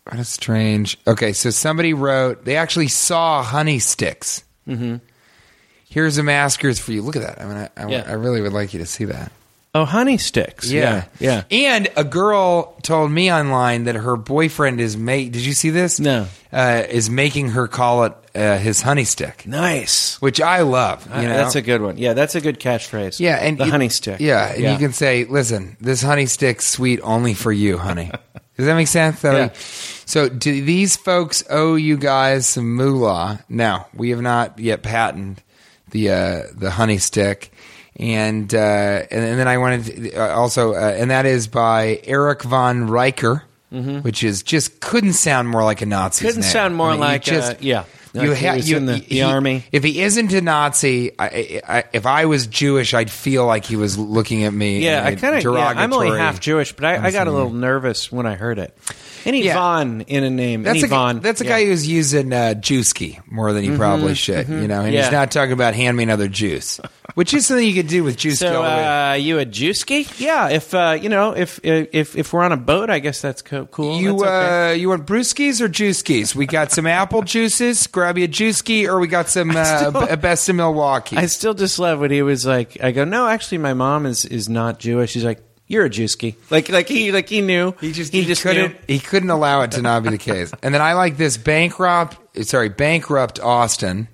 [0.05, 0.99] what a strange.
[1.07, 4.43] Okay, so somebody wrote they actually saw honey sticks.
[4.68, 4.97] Mm-hmm.
[5.93, 7.03] Here's a maskers for you.
[7.03, 7.40] Look at that.
[7.40, 8.05] I mean, I, I, Yeah.
[8.07, 9.30] I really would like you to see that.
[9.74, 10.70] Oh, honey sticks.
[10.70, 11.05] Yeah.
[11.18, 11.45] Yeah.
[11.51, 15.32] And a girl told me online that her boyfriend is make.
[15.32, 15.99] Did you see this?
[15.99, 16.26] No.
[16.53, 20.20] Uh, is making her call it uh, his honey stick, Nice.
[20.20, 21.07] which I love.
[21.07, 21.28] You Uh, know?
[21.36, 21.97] That's a good one.
[21.97, 23.18] Yeah, that's a good catchphrase.
[23.18, 24.20] Yeah, and the you- honey stick.
[24.20, 28.11] Yeah, and you can say, "Listen, this honey stick's sweet only for you, honey."
[28.59, 29.22] Does that make sense?
[29.22, 29.40] That Yeah.
[29.45, 33.43] like- so, do these folks owe you guys some moolah?
[33.49, 35.43] No, we have not yet patented
[35.93, 37.53] the uh, the honey stick,
[37.97, 42.01] and uh, and, and then I wanted to, uh, also, uh, and that is by
[42.05, 46.24] Eric von Riker, which is just couldn't sound more like a Nazi.
[46.24, 46.28] Mm-hmm.
[46.28, 47.84] Couldn't sound more like, uh, yeah.
[48.14, 49.64] Like he was in the- the army?
[49.72, 53.76] If he isn't a Nazi, I, I, if I was Jewish, I'd feel like he
[53.76, 54.80] was looking at me.
[54.84, 55.43] Yeah, I kind of.
[55.55, 58.59] Yeah, I'm only half Jewish, but I, I got a little nervous when I heard
[58.59, 58.76] it.
[59.25, 59.55] Any Yeah.
[59.55, 60.62] Von in a name.
[60.62, 61.20] That's any a, Von.
[61.20, 61.51] that's a yeah.
[61.53, 62.55] Mm-hmm, guy who's using uh,
[63.31, 65.03] more than he probably should, you know, and Yeah.
[65.05, 66.81] he's not talking about hand me another juice,
[67.14, 68.37] which is something you could do with Jewski.
[68.37, 69.11] So, all the way.
[69.11, 70.20] uh, you a Jewski?
[70.20, 70.49] Yeah.
[70.49, 73.66] If uh, you know, if if if we're on a boat, I guess that's co-
[73.66, 74.01] cool.
[74.01, 74.70] you That's okay.
[74.70, 76.35] uh, you want brewskis or juicekis?
[76.35, 77.87] We got some apple juices.
[77.87, 81.16] Grab you a juiceski, or we got some uh, best of Milwaukee.
[81.16, 84.25] I still just love when he was like, I go, no, actually, my mom is
[84.25, 85.11] is not Jewish.
[85.11, 85.41] She's like,
[85.73, 86.37] you're a Jewski.
[86.51, 87.75] Like like he like he knew.
[87.81, 88.79] He just he, he, just couldn't knew.
[88.87, 90.53] he couldn't allow it to not be the case.
[90.62, 94.09] And then I like this bankrupt sorry bankrupt Austin,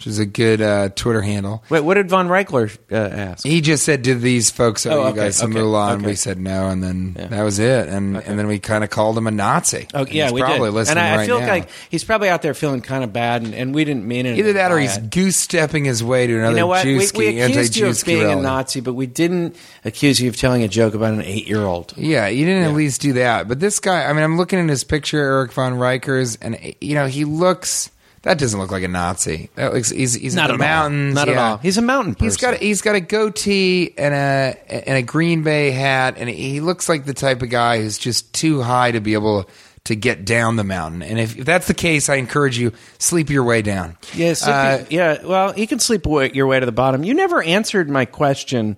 [0.00, 1.62] which is a good uh, Twitter handle.
[1.68, 3.46] Wait, what did Von Reichler uh, ask?
[3.46, 6.00] He just said, "Did these folks owe Oh, you okay, guys some okay, moolah?" And
[6.00, 6.12] okay.
[6.12, 7.86] we said no, and then that was it.
[7.86, 9.88] And and then we kind of called him a Nazi.
[9.92, 10.74] Oh yeah, he's we probably did.
[10.74, 11.46] listening and I, I feel now.
[11.48, 14.38] like he's probably out there feeling kind of bad, and, and we didn't mean it.
[14.38, 16.86] either that or he's goose stepping his way to another You know what?
[16.86, 18.36] We, accused you of being a.
[18.36, 21.92] Nazi, but we didn't accuse you of telling a joke about an eight-year-old.
[21.98, 23.48] Yeah, you didn't at least do that.
[23.48, 26.94] But this guy, I mean, I'm looking at his picture, Eric von Reichers, and you
[26.94, 27.90] know, he looks.
[28.22, 29.48] That doesn't look like a Nazi.
[29.54, 29.88] That looks.
[29.90, 30.76] He's, he's Not in the at all.
[30.90, 31.14] mountains.
[31.14, 31.50] Not at yeah.
[31.52, 31.56] all.
[31.56, 32.54] He's a mountain He's got.
[32.54, 36.88] A, he's got a goatee and a and a Green Bay hat, and he looks
[36.88, 39.48] like the type of guy who's just too high to be able
[39.84, 41.02] to get down the mountain.
[41.02, 43.96] And if, if that's the case, I encourage you sleep your way down.
[44.12, 45.24] Yeah, sleep, Uh, yeah.
[45.24, 47.02] Well, you can sleep your way to the bottom.
[47.02, 48.76] You never answered my question: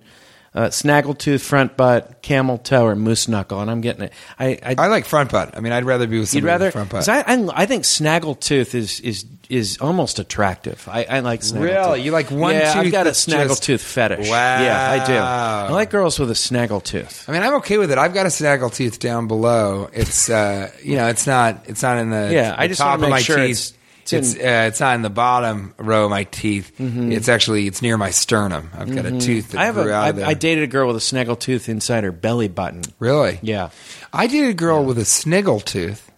[0.55, 3.59] uh, snaggletooth, front butt, camel toe, or moose knuckle.
[3.61, 4.13] And I'm getting it.
[4.39, 5.57] I, I, I like front butt.
[5.57, 6.99] I mean, I'd rather be with you'd somebody rather with front butt.
[7.05, 10.87] 'cause I, I, I think snaggletooth is is is almost attractive.
[10.89, 11.61] I, I like snaggletooth.
[11.61, 12.01] Really?
[12.03, 14.29] You like one Yeah, I've tooth got a that's snaggletooth just- fetish.
[14.29, 14.61] Wow.
[14.63, 15.13] Yeah, I do.
[15.13, 17.27] I like girls with a snaggletooth.
[17.27, 17.97] I mean, I'm okay with it.
[17.97, 19.89] I've got a snaggle tooth down below.
[19.93, 22.95] It's uh, you know, it's not it's not in the Yeah, I just top wanna
[22.95, 23.49] of make my sure teeth.
[23.49, 23.73] it's-
[24.03, 24.47] It's it's in- Mm-hmm.
[24.47, 26.71] uh, it's not in the bottom row of my teeth.
[26.79, 28.69] It's actually it's near my sternum.
[28.73, 29.93] I've got a tooth that I have grew a.
[29.93, 30.25] out I, of there.
[30.27, 32.83] I dated a girl with a snaggle tooth inside her belly button.
[32.99, 33.39] really?
[33.41, 33.69] Yeah.
[34.11, 36.11] I dated a girl with a sniggle tooth,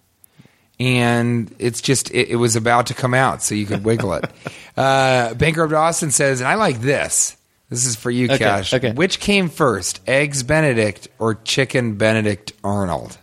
[0.80, 4.26] and it's just it, it was about to come out, so you could wiggle it.
[4.78, 7.38] uh, Bankrupt Austin says, and I like this.
[7.70, 8.74] This is for you, Okay, Cash.
[8.74, 8.92] okay.
[8.92, 13.18] Which came first, eggs Benedict or chicken Benedict Arnold?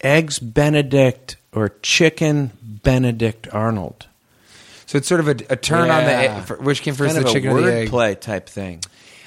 [0.00, 2.52] Eggs Benedict or chicken
[2.82, 4.06] Benedict Arnold.
[4.86, 7.28] So it's sort of a, a turn on the egg, which came first, kind the
[7.28, 7.88] of chicken a or the egg.
[7.90, 8.80] wordplay type thing.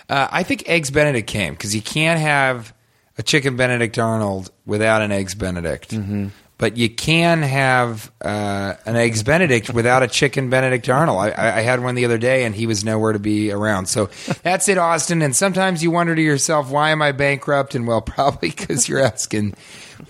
[0.10, 2.74] Uh, I think eggs Benedict came because you can't have
[3.18, 5.92] a chicken Benedict Arnold without an eggs Benedict.
[5.92, 6.30] Mm-hmm.
[6.58, 11.20] But you can have uh, an eggs Benedict without a chicken Benedict Arnold.
[11.20, 13.86] I, I I had one the other day, and he was nowhere to be around.
[13.88, 14.06] So
[14.44, 15.22] that's it, Austin.
[15.22, 17.74] And sometimes you wonder to yourself, why am I bankrupt?
[17.76, 19.54] And well, probably because you're asking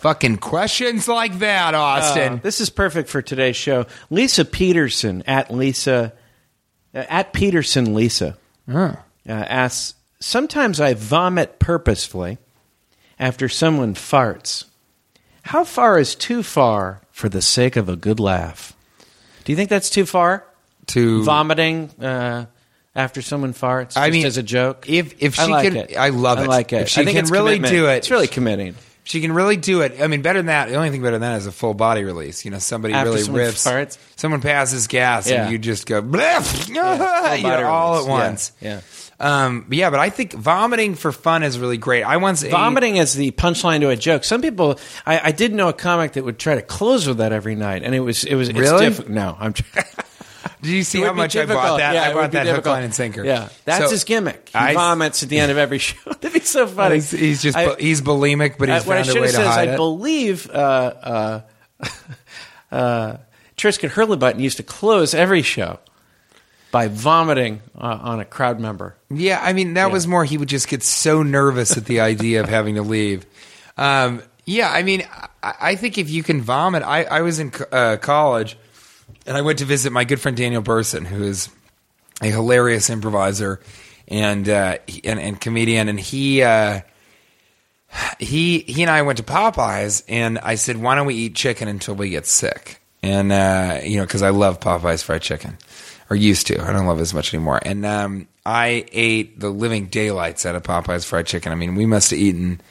[0.01, 2.33] fucking questions like that, Austin.
[2.33, 3.85] Uh, this is perfect for today's show.
[4.09, 6.13] Lisa Peterson at Lisa
[6.93, 8.37] uh, at Peterson Lisa
[8.67, 8.93] uh,
[9.27, 9.95] asks.
[10.19, 12.37] Sometimes I vomit purposefully
[13.19, 14.65] after someone farts.
[15.43, 18.75] How far is too far for the sake of a good laugh?
[19.43, 20.45] Do you think that's too far?
[20.87, 22.45] to Vomiting uh,
[22.95, 24.85] after someone farts, I just mean, as a joke.
[24.89, 25.95] if- if I she like can- it.
[25.97, 26.47] I love I it.
[26.49, 26.81] like it.
[26.81, 27.71] If she I think can really commitment.
[27.73, 28.75] do it- it's really committing.
[29.11, 29.99] She can really do it.
[30.01, 30.69] I mean, better than that.
[30.69, 32.45] The only thing better than that is a full body release.
[32.45, 33.67] You know, somebody After really someone rips.
[33.67, 33.97] farts?
[34.15, 35.43] Someone passes gas, Yeah.
[35.43, 38.05] and you just go "Bleh," you know, body all release.
[38.07, 38.51] at once.
[38.61, 38.81] Yeah, yeah.
[39.45, 42.03] Um, but yeah, but I think vomiting for fun is really great.
[42.03, 44.23] I once ate- Vomiting is the punchline to a joke.
[44.23, 47.33] Some people, I, I did know a comic that would try to close with that
[47.33, 48.87] every night, and it was it was it's Really?
[48.87, 49.53] diffi- No, I'm.
[50.61, 51.93] Did you see how much I bought that?
[51.95, 53.23] Yeah, I bought that hook, line, and sinker.
[53.25, 54.49] Yeah, that's So, his gimmick.
[54.49, 55.97] He I- vomits at the end of every show.
[56.21, 56.95] That'd be so funny.
[56.95, 59.31] He's, he's just I- he's bulimic, but he's I- what I found a should have
[59.31, 59.75] said is I it.
[59.77, 61.41] believe uh, uh,
[62.71, 63.17] uh,
[63.57, 65.79] Trisket Hurlebutton used to close every show
[66.71, 68.95] by vomiting uh, on a crowd member.
[69.09, 70.23] Yeah, I mean that was more.
[70.25, 73.25] He would just get so nervous at the idea of having to leave.
[73.77, 75.03] Um, yeah, I mean,
[75.43, 78.57] I, I think if you can vomit, I, I was in uh, college,
[79.25, 81.49] and I went to visit my good friend Daniel Burson, who is
[82.21, 83.59] a hilarious improviser
[84.07, 86.43] and uh, and, and comedian, and he.
[86.43, 86.81] Uh,
[88.19, 91.67] he he and I went to Popeyes, and I said, "Why don't we eat chicken
[91.67, 95.57] until we get sick?" And uh, you know, because I love Popeyes fried chicken,
[96.09, 96.61] or used to.
[96.61, 97.59] I don't love it as much anymore.
[97.63, 101.51] And um, I ate the living daylights out of Popeyes fried chicken.
[101.51, 102.61] I mean, we must have eaten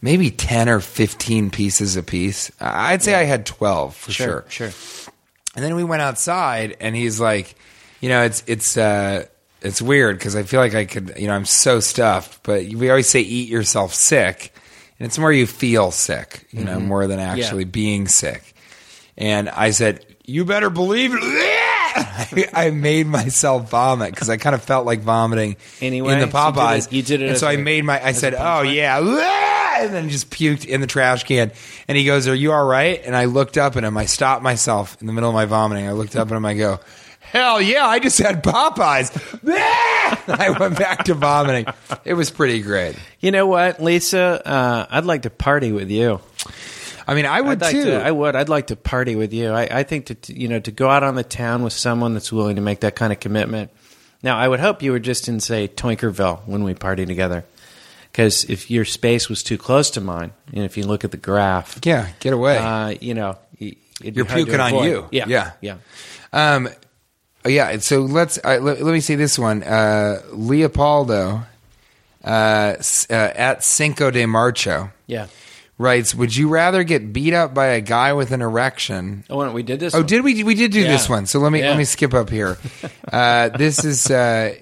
[0.00, 2.50] maybe ten or fifteen pieces a piece.
[2.58, 4.44] I'd say I had twelve for sure.
[4.48, 4.70] sure.
[5.56, 7.54] And then we went outside, and he's like,
[8.00, 9.26] you know, it's it's uh,
[9.62, 12.42] it's weird because I feel like I could, you know, I'm so stuffed.
[12.44, 14.54] But we always say eat yourself sick,
[14.98, 18.54] and it's more you feel sick, you know, more than actually being sick.
[19.18, 21.20] And I said, you better believe it.
[21.22, 26.30] I, I made myself vomit because I kind of felt like vomiting Anyway, in the
[26.30, 26.86] so you did Popeyes.
[26.86, 28.02] it- you did it and so I made my.
[28.02, 28.98] I said, "Oh yeah,"
[29.86, 31.52] and then just puked in the trash can.
[31.88, 33.96] And he goes, "Are you all right?" And I looked up at him.
[33.96, 35.86] I stopped myself in the middle of my vomiting.
[35.86, 36.44] I looked up at him.
[36.44, 36.80] I go,
[37.20, 37.86] "Hell yeah!
[37.86, 39.10] I just had Popeyes."
[40.28, 41.66] I went back to vomiting.
[42.04, 42.96] It was pretty great.
[43.20, 44.42] You know what, Lisa?
[44.44, 46.20] Uh, I'd like to party with you.
[47.06, 47.84] I mean, I would like too.
[47.84, 48.36] To, I would.
[48.36, 49.50] I'd like to party with you.
[49.50, 52.32] I, I think to you know to go out on the town with someone that's
[52.32, 53.70] willing to make that kind of commitment.
[54.22, 57.44] Now, I would hope you were just in say Twinkerville when we party together,
[58.12, 61.16] because if your space was too close to mine, and if you look at the
[61.16, 62.56] graph, yeah, get away.
[62.58, 65.06] uh, you know, it'd You're puking on you.
[65.10, 65.50] Yeah, Yeah.
[65.60, 65.76] yeah.
[66.32, 66.68] Um,
[67.46, 67.78] yeah.
[67.78, 69.62] So let's uh, let, let me see this one.
[69.62, 71.42] Uh, Leopoldo
[72.24, 75.26] uh, uh, at Cinco de Marcho yeah.
[75.78, 79.24] writes: Would you rather get beat up by a guy with an erection?
[79.30, 79.94] Oh, we did this.
[79.94, 80.06] Oh, one?
[80.06, 80.44] did we?
[80.44, 80.88] We did do Yeah.
[80.92, 81.26] this one.
[81.26, 81.70] So let me Yeah.
[81.70, 82.58] let me skip up here.
[83.10, 84.54] Uh, this is uh,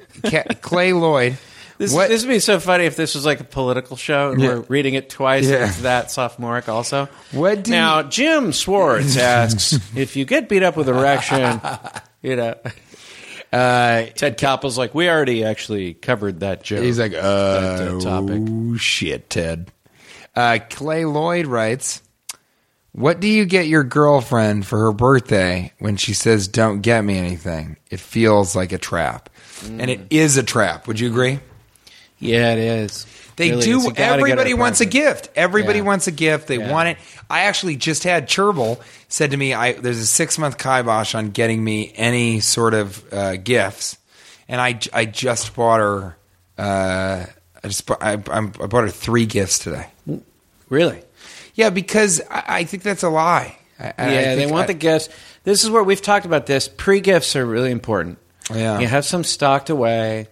[0.62, 1.36] Clay Lloyd.
[1.78, 4.40] This, What- this would be so funny if this was like a political show and
[4.42, 4.48] Yeah.
[4.48, 5.46] we're reading it twice.
[5.46, 5.56] Yeah.
[5.56, 7.08] And it's that sophomoric also.
[7.32, 11.60] What do now, you- Jim Swartz asks if you get beat up with erection,
[12.22, 12.54] you know.
[13.52, 16.82] Uh, Ted Koppel's like, we already actually covered that joke.
[16.82, 18.42] He's like, that, uh, uh, topic.
[18.46, 19.70] oh, shit, Ted.
[20.36, 22.02] Uh, Clay Lloyd writes,
[22.92, 27.16] What do you get your girlfriend for her birthday when she says, Don't get me
[27.16, 27.76] anything?
[27.90, 29.30] It feels like a trap.
[29.64, 29.88] And Mm.
[29.88, 30.86] it is a trap.
[30.86, 31.38] Would you agree?
[32.18, 33.06] Yeah, it is.
[33.36, 33.70] They Really, do.
[33.70, 35.28] it's- you gotta get Everybody wants a gift.
[35.36, 35.84] Everybody Yeah.
[35.84, 36.48] wants a gift.
[36.48, 36.72] They Yeah.
[36.72, 36.96] want it.
[37.30, 41.30] I actually just had Cherbil said to me, I, "There's a six month kibosh on
[41.30, 43.96] getting me any sort of uh, gifts,"
[44.48, 46.16] and I, I just bought her.
[46.58, 47.26] Uh,
[47.62, 49.86] I just bought, I, I'm- bought her three gifts today.
[50.68, 51.00] Really?
[51.54, 53.56] Yeah, because I, I think that's a lie.
[53.78, 55.08] I, I yeah, they want I- the gifts.
[55.44, 56.66] This is where we've talked about this.
[56.68, 58.18] Pre gifts are really important.
[58.52, 58.80] Yeah.
[58.80, 60.26] You have some stocked away.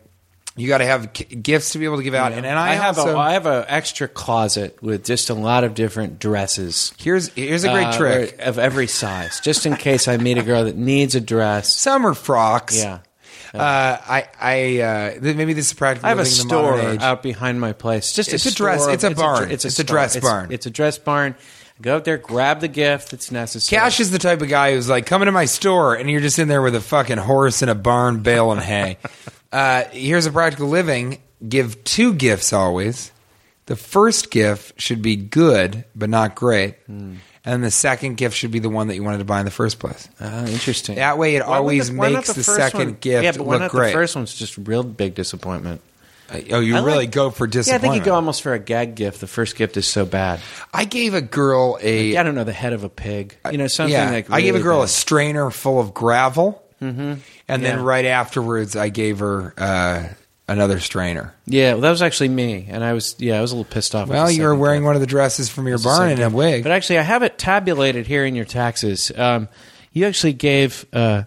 [0.57, 2.99] You got to have gifts to be able to give out, and, and I, have
[2.99, 6.95] also, a I have an extra closet with just a lot of different dresses.
[6.99, 8.39] here's here's a great uh, trick.
[8.39, 11.75] of every size, just in case I meet a girl that needs a dress.
[11.75, 12.79] Summer frocks.
[12.83, 13.01] Yeah,
[13.53, 16.07] Uh, I, I, uh, maybe this is practical.
[16.07, 18.13] I have a living in the modern store out behind my place.
[18.13, 18.95] Just It's a dress- store.
[18.95, 19.39] it's a barn.
[19.43, 19.85] dr- It's a store.
[19.85, 20.53] dress It's- barn.
[20.53, 21.35] It's a dress barn.
[21.83, 23.79] Go out there, grab the gift that's necessary.
[23.79, 26.39] Cash is the type of guy who's like, come into my store, and you're just
[26.39, 28.97] in there with a fucking horse and a barn, bale, and hay.
[29.57, 31.19] Uh, here's a practical living.
[31.47, 33.13] Give two gifts always.
[33.67, 36.77] The first gift should be good, but not great.
[36.87, 37.15] Hmm.
[37.45, 39.53] And the second gift should be the one that you wanted to buy in the
[39.53, 40.09] first place.
[40.21, 40.97] Ah, interesting.
[40.97, 43.43] That way it Why always why not makes the first second one- gift Yeah, but
[43.47, 43.87] why look not great.
[43.89, 45.81] the first one's just real big disappointment?
[46.29, 47.85] Uh, Oh, you I really like- go for disappointment.
[47.85, 49.21] Yeah, I think you go almost for a gag gift.
[49.21, 50.41] The first gift is so bad.
[50.75, 53.37] I gave a girl a I don't know the head of a pig.
[53.51, 56.61] You know something yeah, like I gave a really girl a strainer full of gravel,
[56.81, 57.15] mm-hmm.
[57.49, 60.09] and then right afterwards, I gave her uh,
[60.49, 61.35] another strainer.
[61.47, 63.95] Yeah, well, that was actually me, and I was yeah, I was a little pissed
[63.95, 64.09] off.
[64.09, 66.63] Well, you were wearing one of the dresses from your barn in a wig.
[66.63, 69.11] But actually, I have it tabulated here in your taxes.
[69.17, 69.49] Um,
[69.93, 71.25] you actually gave uh,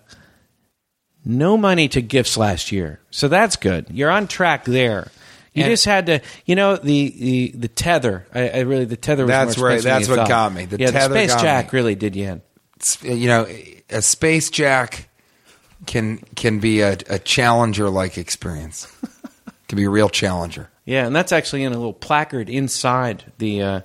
[1.26, 3.88] no money to gifts last year, so that's good.
[3.92, 5.12] You're on track there.
[5.54, 8.28] You And- just had to, you know, the the, the tether.
[8.34, 9.24] I, I really the tether.
[9.24, 9.82] Was That's right.
[9.82, 10.28] than That's what thought.
[10.30, 10.66] got me.
[10.66, 11.78] The yeah, tether the space jack me.
[11.78, 12.42] really did you in.
[12.78, 13.48] It's- you know,
[13.90, 15.09] a space jack
[15.86, 18.88] can can be a, a challenger like experience.
[19.68, 20.70] can be a real challenger.
[20.86, 23.82] Yeah, and that's actually in a little placard inside the uh,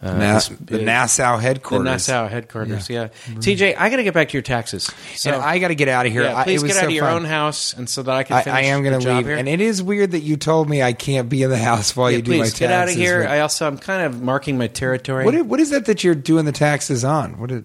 [0.00, 2.06] uh, the NASA the headquarters.
[2.06, 2.88] NASA headquarters.
[2.88, 4.90] Yeah, TJ, I got to get back to your taxes.
[5.16, 6.22] So and I got to get out of here.
[6.22, 7.14] yeah, I- please was get out so of your fun.
[7.16, 8.36] own house, and so that I can.
[8.36, 9.36] I, Finish I am going to leave, here.
[9.36, 12.10] and it is weird that you told me I can't be in the house while
[12.10, 12.58] Yeah, you do my please taxes.
[12.60, 13.22] get out of here.
[13.24, 15.24] but- I also I'm kind of marking my territory.
[15.24, 17.38] What is, what is that that you're doing the taxes on?
[17.38, 17.64] What is,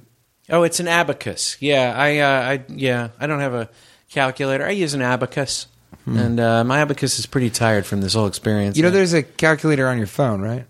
[0.53, 1.57] oh, it's an abacus.
[1.59, 3.69] Yeah, I uh, I yeah I don't have a
[4.11, 4.65] calculator.
[4.65, 5.67] I use an abacus,
[6.05, 8.75] and uh, my abacus is pretty tired from this whole experience.
[8.75, 8.77] Hmm.
[8.77, 10.65] you know, there's a calculator on your phone, right?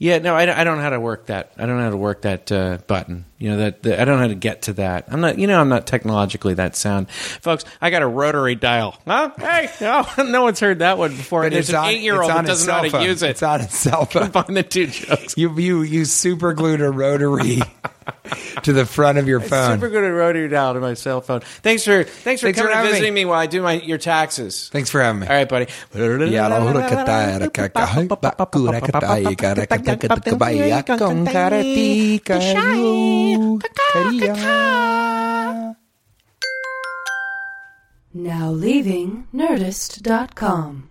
[0.00, 1.50] Yeah, no, I, don't- I don't know how to work that.
[1.58, 3.24] I don't know how to work that uh, button.
[3.36, 5.06] You know that the, I don't know how to get to that.
[5.08, 5.38] I'm not.
[5.40, 7.64] You know, I'm not technologically that sound, folks.
[7.80, 8.96] I got a rotary dial.
[9.04, 9.32] Huh?
[9.36, 11.42] Hey, no, no one's heard that one before.
[11.42, 13.02] But There's it's an eight year old that doesn't know how to phone.
[13.02, 13.30] use it.
[13.30, 14.30] It's on his cell phone.
[14.30, 15.36] Combine the two jokes.
[15.36, 17.58] You you you super glued a rotary
[18.62, 19.74] to the front of your phone.
[19.78, 21.40] Super good at rotary dial to my cell phone.
[21.62, 22.92] Thanks for thanks for Thanks for coming and having me.
[22.92, 23.24] visiting me.
[23.24, 24.68] while I do my your taxes.
[24.72, 25.26] Thanks for having me.
[25.26, 25.66] All right, buddy.
[26.30, 29.96] Ya lo juro que ta era caca, ay, bakura que ta y cara que ta
[29.96, 33.58] que ta que vaya con caretica, yo
[33.92, 34.34] quería.
[38.14, 40.88] Now leaving Nerdist.com.